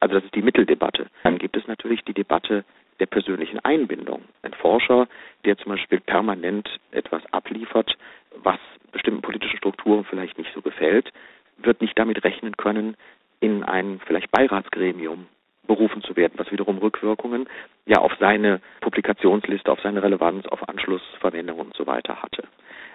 Also 0.00 0.14
das 0.14 0.24
ist 0.24 0.34
die 0.34 0.42
Mitteldebatte. 0.42 1.06
Dann 1.24 1.38
gibt 1.38 1.56
es 1.56 1.66
natürlich 1.66 2.02
die 2.04 2.14
Debatte 2.14 2.64
der 3.00 3.06
persönlichen 3.06 3.60
Einbindung. 3.60 4.22
Ein 4.42 4.54
Forscher, 4.54 5.08
der 5.44 5.56
zum 5.58 5.72
Beispiel 5.72 6.00
permanent 6.00 6.68
etwas 6.90 7.22
abliefert, 7.32 7.96
was 8.42 8.58
bestimmten 8.92 9.22
politischen 9.22 9.58
Strukturen 9.58 10.04
vielleicht 10.04 10.38
nicht 10.38 10.52
so 10.54 10.62
gefällt, 10.62 11.12
wird 11.58 11.80
nicht 11.80 11.98
damit 11.98 12.24
rechnen 12.24 12.56
können, 12.56 12.96
in 13.40 13.62
ein 13.62 14.00
vielleicht 14.06 14.30
Beiratsgremium 14.30 15.26
berufen 15.66 16.02
zu 16.02 16.16
werden, 16.16 16.34
was 16.36 16.50
wiederum 16.50 16.78
Rückwirkungen 16.78 17.48
ja 17.86 17.98
auf 17.98 18.12
seine 18.18 18.60
Publikationsliste, 18.80 19.70
auf 19.70 19.80
seine 19.80 20.02
Relevanz, 20.02 20.46
auf 20.46 20.68
Anschlussverwendung 20.68 21.58
und 21.58 21.76
so 21.76 21.86
weiter 21.86 22.22
hatte. 22.22 22.44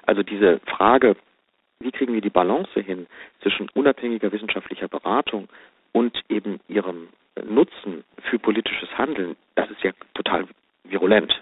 Also 0.05 0.23
diese 0.23 0.59
Frage, 0.65 1.15
wie 1.79 1.91
kriegen 1.91 2.13
wir 2.13 2.21
die 2.21 2.29
Balance 2.29 2.79
hin 2.79 3.07
zwischen 3.41 3.69
unabhängiger 3.73 4.31
wissenschaftlicher 4.31 4.87
Beratung 4.87 5.47
und 5.93 6.19
eben 6.29 6.59
ihrem 6.67 7.07
Nutzen 7.43 8.03
für 8.29 8.37
politisches 8.37 8.89
Handeln, 8.97 9.35
das 9.55 9.69
ist 9.71 9.81
ja 9.81 9.91
total 10.13 10.45
virulent. 10.83 11.33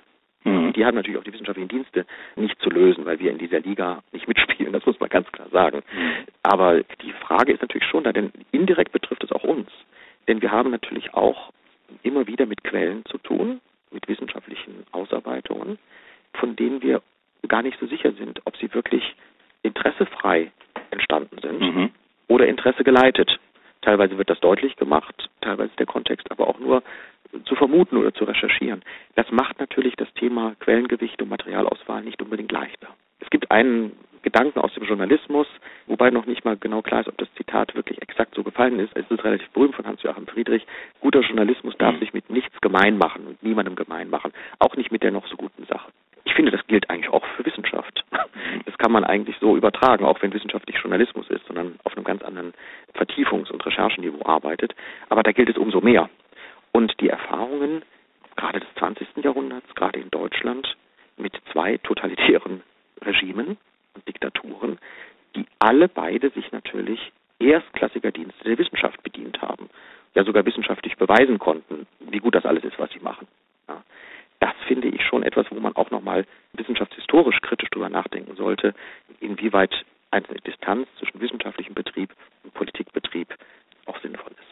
Mhm. 0.44 0.74
Die 0.74 0.86
haben 0.86 0.96
natürlich 0.96 1.20
auch 1.20 1.24
die 1.24 1.34
wissenschaftlichen 1.34 1.70
Dienste 1.70 2.06
nicht 2.36 2.60
zu 2.62 2.70
lösen, 2.70 3.06
weil 3.06 3.20
wir 3.20 3.32
in 3.32 3.38
dieser 3.38 3.60
Liga 3.60 4.04
nicht 4.12 4.28
mitspielen, 4.28 4.74
das 4.74 4.86
muss 4.86 5.00
man 5.00 5.10
ganz 5.10 5.32
klar 5.32 5.50
sagen. 5.50 5.82
Mhm. 5.94 6.26
Aber 6.44 6.82
die 6.82 7.14
Frage 7.26 7.54
ist 7.54 7.62
natürlich 7.62 7.88
schon 7.88 8.04
da, 8.04 8.12
denn 8.12 8.32
indirekt 8.52 8.92
betrifft 8.92 9.24
es 9.24 9.32
auch 9.32 9.44
uns. 9.44 9.70
Denn 10.28 10.42
wir 10.42 10.52
haben 10.52 10.72
natürlich 10.72 11.14
auch 11.14 11.52
immer 12.04 12.28
wieder 12.28 12.46
mit 12.46 12.64
Quellen 12.64 13.04
zu 13.06 13.18
tun, 13.18 13.60
mit 13.92 14.08
wissenschaftlichen 14.08 14.86
Ausarbeitungen, 14.92 15.78
von 16.34 16.56
denen 16.56 16.82
wir 16.82 17.02
gar 17.48 17.62
nicht 17.62 17.80
so 17.80 17.88
sicher 17.88 18.14
sind, 18.14 18.42
ob 18.46 18.56
sie 18.58 18.74
wirklich 18.74 19.16
interessefrei 19.64 20.52
entstanden 20.92 21.38
sind 21.42 21.60
mhm. 21.60 21.90
oder 22.28 22.48
Interesse 22.48 22.84
geleitet. 22.84 23.40
Teilweise 23.82 24.18
wird 24.18 24.30
das 24.30 24.40
deutlich 24.40 24.76
gemacht, 24.76 25.30
teilweise 25.42 25.70
ist 25.70 25.80
der 25.80 25.88
Kontext 25.88 26.30
aber 26.32 26.48
auch 26.48 26.60
nur 26.60 26.84
zu 27.46 27.56
vermuten 27.56 27.98
oder 27.98 28.14
zu 28.14 28.26
recherchieren. 28.26 28.84
Das 29.16 29.32
macht 29.32 29.60
natürlich 29.60 29.96
das 29.96 30.14
Thema 30.14 30.56
Quellengewicht 30.60 31.22
und 31.22 31.30
Materialauswahl 31.30 32.04
nicht 32.04 32.22
unbedingt 32.22 32.52
leichter. 32.52 32.90
Es 33.20 33.30
gibt 33.30 33.50
einen 33.52 33.94
Gedanken 34.24 34.60
aus 34.60 34.74
dem 34.74 34.84
Journalismus, 34.84 35.48
wobei 35.88 36.12
noch 36.12 36.26
nicht 36.26 36.46
mal 36.46 36.56
genau 36.58 36.82
klar 36.82 37.02
ist, 37.02 37.08
ob 37.08 37.18
das 37.18 37.34
Zitat 37.36 37.74
wirklich 37.76 38.02
exakt 38.02 38.36
so 38.36 38.44
gefallen 38.44 38.80
ist. 38.80 38.96
Es 38.96 39.10
ist 39.10 39.24
relativ 39.24 39.50
berühmt 39.50 39.76
von 39.76 39.86
Hans-Joachim 39.86 40.28
Friedrich. 40.28 40.66
Guter 41.00 41.22
Journalismus 41.22 41.76
darf 41.78 41.98
sich 42.00 42.14
mit 42.14 42.30
nichts 42.30 42.60
gemein 42.62 42.98
machen 42.98 43.26
und 43.26 43.42
niemandem 43.42 43.76
gemein 43.76 44.10
machen, 44.10 44.32
auch 44.60 44.76
nicht 44.76 44.92
mit 44.92 45.02
der 45.02 45.12
noch 45.12 45.28
so 45.28 45.38
guten 45.38 45.66
Sache. 45.66 45.90
Ich 46.24 46.36
finde, 46.36 46.52
das 46.52 46.66
gilt 46.68 46.90
eigentlich 46.90 47.12
auch 47.12 47.26
für 47.36 47.46
Wissenschaft. 47.46 48.06
Das 48.66 48.78
kann 48.78 48.92
man 48.92 49.04
eigentlich 49.04 49.36
so 49.40 49.58
übertragen, 49.58 50.06
auch 50.06 50.22
wenn 50.22 50.34
Wissenschaft 50.34 50.68
nicht 50.68 50.80
Journalismus 50.80 51.28
ist, 51.30 51.46
sondern 51.48 51.80
auf 51.84 51.96
einem 51.96 52.04
ganz 52.04 52.22
anderen 52.22 52.54
Vertiefungs- 53.02 53.52
und 53.52 53.66
Recherchenniveau 53.66 54.26
arbeitet. 54.26 54.76
Aber 55.10 55.24
da 55.24 55.32
gilt 55.32 55.50
es 55.50 55.58
umso 55.58 55.82
mehr. 55.82 56.10
Und 56.72 56.94
die 57.02 57.10
Erfahrungen 57.10 57.84
gerade 58.36 58.60
des 58.60 58.70
20. 58.76 59.08
Jahrhunderts, 59.24 59.74
gerade 59.76 60.00
in 60.00 60.10
Deutschland, 60.10 60.76
mit 61.18 61.34
zwei 61.52 61.78
totalitären 61.78 62.64
Regimen 63.02 63.58
und 63.94 64.08
Diktaturen, 64.08 64.80
die 65.36 65.46
alle 65.60 65.88
beide 65.88 66.30
sich 66.32 66.52
natürlich 66.52 67.12
erstklassiger 67.40 68.12
Dienste 68.12 68.44
der 68.44 68.58
Wissenschaft 68.58 69.02
bedient 69.04 69.42
haben, 69.42 69.70
ja 70.14 70.24
sogar 70.24 70.46
wissenschaftlich 70.46 70.98
beweisen 70.98 71.40
konnten, 71.40 71.88
wie 72.00 72.20
gut 72.20 72.36
das 72.36 72.46
alles 72.46 72.64
ist, 72.64 72.78
was 72.80 72.92
sie 72.92 73.00
machen. 73.00 73.28
Ja. 73.68 73.84
Das 74.40 74.54
finde 74.68 74.88
ich 74.88 75.04
schon 75.06 75.24
etwas, 75.24 75.46
wo 75.50 75.60
man 75.60 75.76
auch 75.76 75.92
nochmal 75.92 76.26
wissenschaftshistorisch 76.54 77.40
kritisch 77.42 77.70
drüber 77.70 77.90
nachdenken 77.90 78.36
sollte, 78.36 78.74
inwieweit 79.20 79.86
eine 80.12 80.26
Distanz 80.46 80.88
zwischen 81.00 81.22
wissenschaftlichem 81.22 81.74
Betrieb 81.74 82.14
und 82.44 82.54
Politikbetrieb 82.54 83.28
auch 83.86 84.00
sinnvoll 84.02 84.32
ist. 84.32 84.52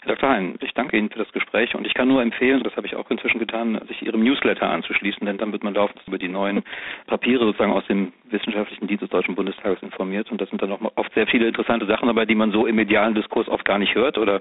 Herr 0.00 0.16
Dr. 0.16 0.30
Hein, 0.30 0.58
ich 0.60 0.72
danke 0.72 0.96
Ihnen 0.96 1.10
für 1.10 1.18
das 1.18 1.32
Gespräch 1.32 1.74
und 1.74 1.86
ich 1.86 1.94
kann 1.94 1.99
nur 2.10 2.22
empfehlen, 2.22 2.62
das 2.62 2.76
habe 2.76 2.86
ich 2.86 2.96
auch 2.96 3.10
inzwischen 3.10 3.38
getan, 3.38 3.80
sich 3.88 4.02
Ihrem 4.02 4.22
Newsletter 4.22 4.68
anzuschließen, 4.68 5.24
denn 5.26 5.38
dann 5.38 5.52
wird 5.52 5.64
man 5.64 5.74
laufend 5.74 6.02
über 6.06 6.18
die 6.18 6.28
neuen 6.28 6.62
Papiere 7.06 7.44
sozusagen 7.44 7.72
aus 7.72 7.86
dem 7.86 8.12
wissenschaftlichen 8.30 8.86
Dienst 8.86 9.02
des 9.02 9.10
Deutschen 9.10 9.34
Bundestages 9.34 9.82
informiert 9.82 10.30
und 10.30 10.40
das 10.40 10.50
sind 10.50 10.60
dann 10.60 10.72
auch 10.72 10.80
oft 10.96 11.14
sehr 11.14 11.26
viele 11.26 11.46
interessante 11.46 11.86
Sachen 11.86 12.08
dabei, 12.08 12.26
die 12.26 12.34
man 12.34 12.52
so 12.52 12.66
im 12.66 12.76
medialen 12.76 13.14
Diskurs 13.14 13.48
oft 13.48 13.64
gar 13.64 13.78
nicht 13.78 13.94
hört 13.94 14.18
oder 14.18 14.40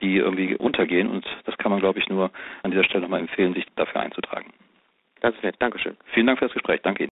die 0.00 0.16
irgendwie 0.16 0.56
untergehen 0.56 1.08
und 1.08 1.26
das 1.44 1.56
kann 1.58 1.70
man, 1.70 1.80
glaube 1.80 1.98
ich, 1.98 2.08
nur 2.08 2.30
an 2.62 2.70
dieser 2.70 2.84
Stelle 2.84 3.02
nochmal 3.02 3.20
empfehlen, 3.20 3.54
sich 3.54 3.66
dafür 3.76 4.00
einzutragen. 4.00 4.52
Ist 5.22 5.42
nett, 5.42 5.56
Dankeschön. 5.58 5.96
Vielen 6.14 6.26
Dank 6.26 6.38
für 6.38 6.46
das 6.46 6.54
Gespräch, 6.54 6.80
danke 6.82 7.04
Ihnen. 7.04 7.08